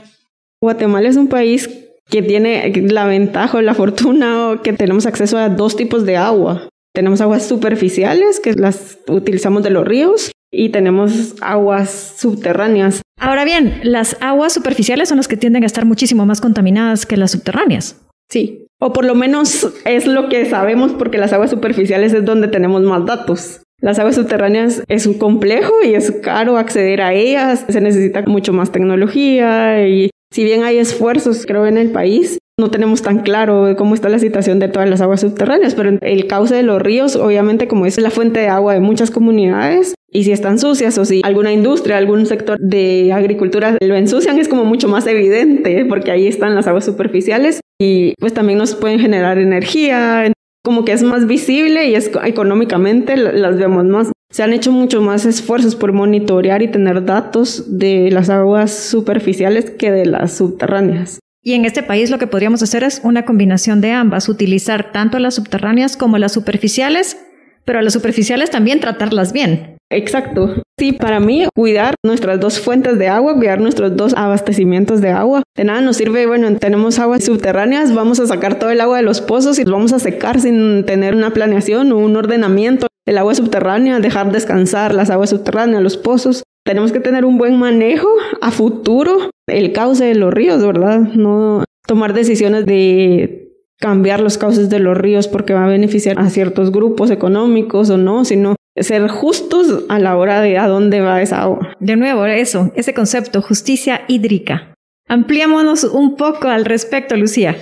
Guatemala 0.60 1.08
es 1.08 1.16
un 1.16 1.28
país 1.28 1.68
que 2.08 2.22
tiene 2.22 2.72
la 2.88 3.04
ventaja 3.04 3.58
o 3.58 3.62
la 3.62 3.74
fortuna 3.74 4.60
que 4.64 4.72
tenemos 4.72 5.06
acceso 5.06 5.38
a 5.38 5.50
dos 5.50 5.76
tipos 5.76 6.04
de 6.04 6.16
agua. 6.16 6.68
Tenemos 6.92 7.20
aguas 7.20 7.46
superficiales, 7.46 8.40
que 8.40 8.54
las 8.54 8.98
utilizamos 9.08 9.62
de 9.62 9.70
los 9.70 9.86
ríos, 9.86 10.32
y 10.52 10.70
tenemos 10.70 11.36
aguas 11.40 12.14
subterráneas. 12.18 13.02
Ahora 13.20 13.44
bien, 13.44 13.80
las 13.84 14.16
aguas 14.20 14.52
superficiales 14.52 15.08
son 15.08 15.18
las 15.18 15.28
que 15.28 15.36
tienden 15.36 15.62
a 15.62 15.66
estar 15.66 15.84
muchísimo 15.84 16.26
más 16.26 16.40
contaminadas 16.40 17.06
que 17.06 17.16
las 17.16 17.30
subterráneas. 17.30 18.00
Sí, 18.28 18.66
o 18.80 18.92
por 18.92 19.04
lo 19.04 19.14
menos 19.14 19.72
es 19.84 20.06
lo 20.06 20.28
que 20.28 20.46
sabemos 20.46 20.92
porque 20.92 21.18
las 21.18 21.32
aguas 21.32 21.50
superficiales 21.50 22.12
es 22.12 22.24
donde 22.24 22.48
tenemos 22.48 22.82
más 22.82 23.04
datos. 23.04 23.62
Las 23.80 23.98
aguas 23.98 24.16
subterráneas 24.16 24.82
es 24.88 25.06
un 25.06 25.14
complejo 25.14 25.72
y 25.84 25.94
es 25.94 26.10
caro 26.22 26.58
acceder 26.58 27.00
a 27.00 27.14
ellas, 27.14 27.64
se 27.68 27.80
necesita 27.80 28.22
mucho 28.22 28.52
más 28.52 28.72
tecnología 28.72 29.86
y 29.86 30.10
Si 30.32 30.44
bien 30.44 30.62
hay 30.62 30.78
esfuerzos, 30.78 31.44
creo, 31.44 31.66
en 31.66 31.76
el 31.76 31.90
país, 31.90 32.38
no 32.60 32.70
tenemos 32.70 33.02
tan 33.02 33.20
claro 33.20 33.74
cómo 33.76 33.94
está 33.94 34.08
la 34.08 34.18
situación 34.18 34.58
de 34.58 34.68
todas 34.68 34.88
las 34.88 35.00
aguas 35.00 35.20
subterráneas, 35.20 35.74
pero 35.74 35.98
el 36.00 36.26
cauce 36.26 36.54
de 36.54 36.62
los 36.62 36.80
ríos, 36.80 37.16
obviamente, 37.16 37.66
como 37.66 37.86
es 37.86 38.00
la 38.00 38.10
fuente 38.10 38.40
de 38.40 38.48
agua 38.48 38.74
de 38.74 38.80
muchas 38.80 39.10
comunidades, 39.10 39.94
y 40.12 40.24
si 40.24 40.32
están 40.32 40.58
sucias 40.58 40.98
o 40.98 41.04
si 41.04 41.22
alguna 41.24 41.52
industria, 41.52 41.96
algún 41.96 42.26
sector 42.26 42.58
de 42.58 43.12
agricultura 43.12 43.76
lo 43.80 43.94
ensucian, 43.94 44.38
es 44.38 44.48
como 44.48 44.64
mucho 44.64 44.88
más 44.88 45.06
evidente, 45.06 45.84
porque 45.86 46.10
ahí 46.10 46.26
están 46.26 46.54
las 46.54 46.66
aguas 46.66 46.84
superficiales 46.84 47.60
y 47.80 48.14
pues 48.18 48.34
también 48.34 48.58
nos 48.58 48.74
pueden 48.74 48.98
generar 48.98 49.38
energía, 49.38 50.32
como 50.64 50.84
que 50.84 50.92
es 50.92 51.02
más 51.02 51.26
visible 51.26 51.88
y 51.88 51.94
es 51.94 52.10
económicamente 52.24 53.16
las 53.16 53.56
vemos 53.56 53.84
más. 53.84 54.12
Se 54.32 54.42
han 54.42 54.52
hecho 54.52 54.72
mucho 54.72 55.00
más 55.00 55.24
esfuerzos 55.26 55.76
por 55.76 55.92
monitorear 55.92 56.62
y 56.62 56.68
tener 56.68 57.04
datos 57.04 57.78
de 57.78 58.10
las 58.10 58.30
aguas 58.30 58.72
superficiales 58.72 59.70
que 59.70 59.90
de 59.90 60.06
las 60.06 60.36
subterráneas. 60.36 61.20
Y 61.42 61.54
en 61.54 61.64
este 61.64 61.82
país 61.82 62.10
lo 62.10 62.18
que 62.18 62.26
podríamos 62.26 62.62
hacer 62.62 62.84
es 62.84 63.00
una 63.02 63.24
combinación 63.24 63.80
de 63.80 63.92
ambas, 63.92 64.28
utilizar 64.28 64.92
tanto 64.92 65.18
las 65.18 65.36
subterráneas 65.36 65.96
como 65.96 66.18
las 66.18 66.32
superficiales, 66.32 67.16
pero 67.64 67.78
a 67.78 67.82
las 67.82 67.94
superficiales 67.94 68.50
también 68.50 68.80
tratarlas 68.80 69.32
bien. 69.32 69.78
Exacto. 69.90 70.62
Sí, 70.78 70.92
para 70.92 71.18
mí, 71.18 71.46
cuidar 71.54 71.94
nuestras 72.04 72.38
dos 72.40 72.60
fuentes 72.60 72.98
de 72.98 73.08
agua, 73.08 73.34
cuidar 73.34 73.60
nuestros 73.60 73.96
dos 73.96 74.14
abastecimientos 74.14 75.00
de 75.00 75.10
agua. 75.10 75.42
De 75.56 75.64
nada 75.64 75.80
nos 75.80 75.96
sirve, 75.96 76.26
bueno, 76.26 76.54
tenemos 76.58 76.98
aguas 76.98 77.24
subterráneas, 77.24 77.94
vamos 77.94 78.20
a 78.20 78.26
sacar 78.26 78.58
todo 78.58 78.70
el 78.70 78.80
agua 78.80 78.98
de 78.98 79.02
los 79.02 79.20
pozos 79.20 79.58
y 79.58 79.64
lo 79.64 79.72
vamos 79.72 79.92
a 79.92 79.98
secar 79.98 80.40
sin 80.40 80.84
tener 80.84 81.14
una 81.14 81.32
planeación 81.32 81.90
o 81.92 81.98
un 81.98 82.16
ordenamiento 82.16 82.86
del 83.06 83.18
agua 83.18 83.34
subterránea, 83.34 83.98
dejar 83.98 84.30
descansar 84.30 84.94
las 84.94 85.10
aguas 85.10 85.30
subterráneas, 85.30 85.82
los 85.82 85.96
pozos. 85.96 86.44
Tenemos 86.64 86.92
que 86.92 87.00
tener 87.00 87.24
un 87.24 87.38
buen 87.38 87.58
manejo 87.58 88.08
a 88.40 88.50
futuro, 88.50 89.30
el 89.46 89.72
cauce 89.72 90.04
de 90.04 90.14
los 90.14 90.32
ríos, 90.32 90.64
¿verdad? 90.64 91.00
No 91.00 91.64
tomar 91.86 92.12
decisiones 92.12 92.66
de 92.66 93.48
cambiar 93.78 94.20
los 94.20 94.38
cauces 94.38 94.68
de 94.68 94.78
los 94.78 94.96
ríos 94.96 95.26
porque 95.26 95.54
va 95.54 95.64
a 95.64 95.68
beneficiar 95.68 96.18
a 96.18 96.28
ciertos 96.28 96.70
grupos 96.70 97.10
económicos 97.10 97.88
o 97.90 97.96
no, 97.96 98.24
sino 98.24 98.56
ser 98.76 99.08
justos 99.08 99.84
a 99.88 99.98
la 99.98 100.16
hora 100.16 100.40
de 100.40 100.58
a 100.58 100.68
dónde 100.68 101.00
va 101.00 101.22
esa 101.22 101.42
agua. 101.42 101.74
De 101.80 101.96
nuevo, 101.96 102.26
eso, 102.26 102.70
ese 102.76 102.94
concepto, 102.94 103.42
justicia 103.42 104.02
hídrica. 104.06 104.74
Ampliémonos 105.08 105.84
un 105.84 106.16
poco 106.16 106.48
al 106.48 106.64
respecto, 106.64 107.16
Lucía. 107.16 107.56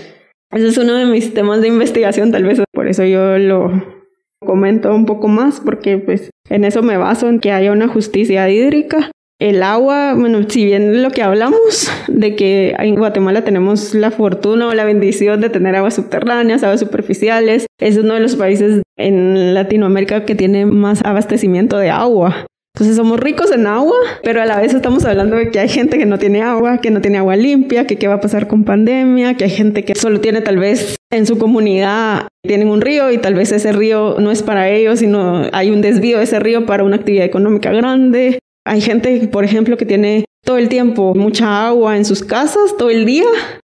Ese 0.50 0.68
es 0.68 0.78
uno 0.78 0.94
de 0.94 1.06
mis 1.06 1.32
temas 1.34 1.60
de 1.60 1.68
investigación, 1.68 2.32
tal 2.32 2.44
vez 2.44 2.60
por 2.72 2.88
eso 2.88 3.04
yo 3.04 3.38
lo 3.38 3.97
comento 4.44 4.94
un 4.94 5.06
poco 5.06 5.28
más, 5.28 5.60
porque 5.60 5.98
pues 5.98 6.30
en 6.48 6.64
eso 6.64 6.82
me 6.82 6.96
baso, 6.96 7.28
en 7.28 7.40
que 7.40 7.52
haya 7.52 7.72
una 7.72 7.88
justicia 7.88 8.48
hídrica 8.48 9.10
el 9.40 9.62
agua, 9.62 10.14
bueno, 10.14 10.40
si 10.48 10.64
bien 10.64 11.00
lo 11.00 11.10
que 11.10 11.22
hablamos 11.22 11.88
de 12.08 12.34
que 12.34 12.74
en 12.76 12.96
Guatemala 12.96 13.44
tenemos 13.44 13.94
la 13.94 14.10
fortuna 14.10 14.66
o 14.66 14.74
la 14.74 14.84
bendición 14.84 15.40
de 15.40 15.48
tener 15.48 15.76
aguas 15.76 15.94
subterráneas, 15.94 16.64
aguas 16.64 16.80
superficiales, 16.80 17.66
es 17.78 17.96
uno 17.98 18.14
de 18.14 18.20
los 18.20 18.34
países 18.34 18.82
en 18.96 19.54
Latinoamérica 19.54 20.24
que 20.24 20.34
tiene 20.34 20.66
más 20.66 21.04
abastecimiento 21.04 21.78
de 21.78 21.90
agua. 21.90 22.46
Entonces 22.78 22.94
somos 22.94 23.18
ricos 23.18 23.50
en 23.50 23.66
agua, 23.66 23.96
pero 24.22 24.40
a 24.40 24.46
la 24.46 24.60
vez 24.60 24.72
estamos 24.72 25.04
hablando 25.04 25.34
de 25.34 25.50
que 25.50 25.58
hay 25.58 25.68
gente 25.68 25.98
que 25.98 26.06
no 26.06 26.16
tiene 26.16 26.42
agua, 26.42 26.78
que 26.80 26.92
no 26.92 27.00
tiene 27.00 27.18
agua 27.18 27.34
limpia, 27.34 27.88
que 27.88 27.96
qué 27.96 28.06
va 28.06 28.14
a 28.14 28.20
pasar 28.20 28.46
con 28.46 28.62
pandemia, 28.62 29.34
que 29.34 29.42
hay 29.42 29.50
gente 29.50 29.84
que 29.84 29.96
solo 29.96 30.20
tiene 30.20 30.42
tal 30.42 30.58
vez 30.58 30.94
en 31.10 31.26
su 31.26 31.38
comunidad, 31.38 32.28
tienen 32.46 32.68
un 32.68 32.80
río 32.80 33.10
y 33.10 33.18
tal 33.18 33.34
vez 33.34 33.50
ese 33.50 33.72
río 33.72 34.20
no 34.20 34.30
es 34.30 34.44
para 34.44 34.70
ellos, 34.70 35.00
sino 35.00 35.48
hay 35.50 35.72
un 35.72 35.80
desvío 35.80 36.18
de 36.18 36.24
ese 36.24 36.38
río 36.38 36.66
para 36.66 36.84
una 36.84 36.94
actividad 36.94 37.24
económica 37.24 37.72
grande. 37.72 38.38
Hay 38.64 38.80
gente, 38.80 39.26
por 39.26 39.44
ejemplo, 39.44 39.76
que 39.76 39.84
tiene 39.84 40.24
todo 40.44 40.56
el 40.56 40.68
tiempo 40.68 41.16
mucha 41.16 41.66
agua 41.66 41.96
en 41.96 42.04
sus 42.04 42.22
casas, 42.22 42.76
todo 42.78 42.90
el 42.90 43.06
día, 43.06 43.26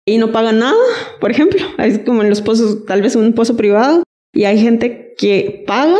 y 0.08 0.20
no 0.20 0.32
paga 0.32 0.52
nada, 0.52 0.78
por 1.20 1.32
ejemplo. 1.32 1.66
Es 1.80 1.98
como 1.98 2.22
en 2.22 2.30
los 2.30 2.44
pozos, 2.44 2.86
tal 2.86 3.02
vez 3.02 3.16
un 3.16 3.34
pozo 3.34 3.58
privado. 3.58 4.04
Y 4.36 4.44
hay 4.44 4.60
gente 4.60 5.16
que 5.18 5.64
paga 5.66 5.98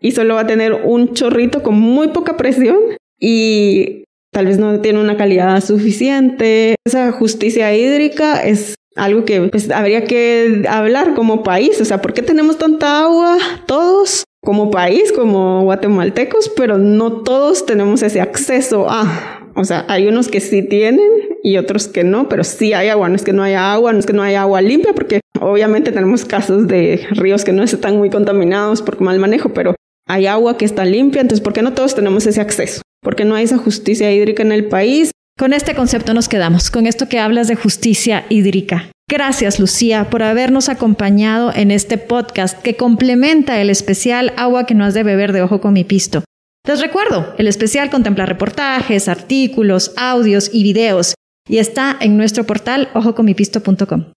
y 0.00 0.12
solo 0.12 0.34
va 0.34 0.42
a 0.42 0.46
tener 0.46 0.72
un 0.72 1.14
chorrito 1.14 1.62
con 1.62 1.74
muy 1.78 2.08
poca 2.08 2.36
presión 2.36 2.78
y 3.18 4.04
tal 4.32 4.46
vez 4.46 4.58
no 4.58 4.80
tiene 4.80 5.00
una 5.00 5.16
calidad 5.16 5.62
suficiente. 5.62 6.76
Esa 6.86 7.12
justicia 7.12 7.74
hídrica 7.76 8.42
es 8.42 8.74
algo 8.96 9.24
que 9.24 9.42
pues, 9.42 9.70
habría 9.70 10.04
que 10.04 10.64
hablar 10.68 11.14
como 11.14 11.42
país. 11.42 11.80
O 11.80 11.84
sea, 11.84 12.00
¿por 12.00 12.12
qué 12.12 12.22
tenemos 12.22 12.58
tanta 12.58 13.02
agua 13.02 13.38
todos? 13.66 14.24
como 14.42 14.70
país, 14.70 15.12
como 15.12 15.62
guatemaltecos, 15.64 16.48
pero 16.56 16.78
no 16.78 17.22
todos 17.22 17.66
tenemos 17.66 18.02
ese 18.02 18.20
acceso 18.20 18.86
a, 18.88 19.50
o 19.54 19.64
sea, 19.64 19.84
hay 19.88 20.08
unos 20.08 20.28
que 20.28 20.40
sí 20.40 20.62
tienen 20.62 21.10
y 21.42 21.58
otros 21.58 21.88
que 21.88 22.04
no, 22.04 22.28
pero 22.28 22.44
sí 22.44 22.72
hay 22.72 22.88
agua, 22.88 23.08
no 23.08 23.16
es 23.16 23.22
que 23.22 23.32
no 23.32 23.42
haya 23.42 23.72
agua, 23.72 23.92
no 23.92 23.98
es 23.98 24.06
que 24.06 24.12
no 24.12 24.22
haya 24.22 24.42
agua 24.42 24.62
limpia, 24.62 24.94
porque 24.94 25.20
obviamente 25.38 25.92
tenemos 25.92 26.24
casos 26.24 26.66
de 26.66 27.06
ríos 27.10 27.44
que 27.44 27.52
no 27.52 27.62
están 27.62 27.98
muy 27.98 28.08
contaminados 28.08 28.80
por 28.80 29.00
mal 29.00 29.18
manejo, 29.18 29.50
pero 29.50 29.74
hay 30.10 30.26
agua 30.26 30.58
que 30.58 30.64
está 30.64 30.84
limpia, 30.84 31.20
entonces 31.20 31.42
¿por 31.42 31.52
qué 31.52 31.62
no 31.62 31.72
todos 31.72 31.94
tenemos 31.94 32.26
ese 32.26 32.40
acceso? 32.40 32.82
Porque 33.00 33.24
no 33.24 33.36
hay 33.36 33.44
esa 33.44 33.58
justicia 33.58 34.12
hídrica 34.12 34.42
en 34.42 34.50
el 34.50 34.66
país. 34.66 35.12
Con 35.38 35.52
este 35.52 35.74
concepto 35.74 36.14
nos 36.14 36.28
quedamos, 36.28 36.70
con 36.70 36.86
esto 36.86 37.08
que 37.08 37.20
hablas 37.20 37.46
de 37.46 37.54
justicia 37.54 38.26
hídrica. 38.28 38.90
Gracias, 39.08 39.60
Lucía, 39.60 40.10
por 40.10 40.22
habernos 40.22 40.68
acompañado 40.68 41.52
en 41.54 41.70
este 41.70 41.96
podcast 41.96 42.60
que 42.60 42.76
complementa 42.76 43.60
el 43.60 43.70
especial 43.70 44.32
Agua 44.36 44.66
que 44.66 44.74
no 44.74 44.84
has 44.84 44.94
de 44.94 45.04
beber 45.04 45.32
de 45.32 45.42
Ojo 45.42 45.60
con 45.60 45.72
mi 45.72 45.84
pisto. 45.84 46.24
Les 46.66 46.80
recuerdo, 46.80 47.32
el 47.38 47.46
especial 47.46 47.88
contempla 47.88 48.26
reportajes, 48.26 49.08
artículos, 49.08 49.92
audios 49.96 50.50
y 50.52 50.62
videos 50.62 51.14
y 51.48 51.58
está 51.58 51.96
en 52.00 52.16
nuestro 52.16 52.44
portal 52.44 52.90
ojocomipisto.com. 52.94 54.12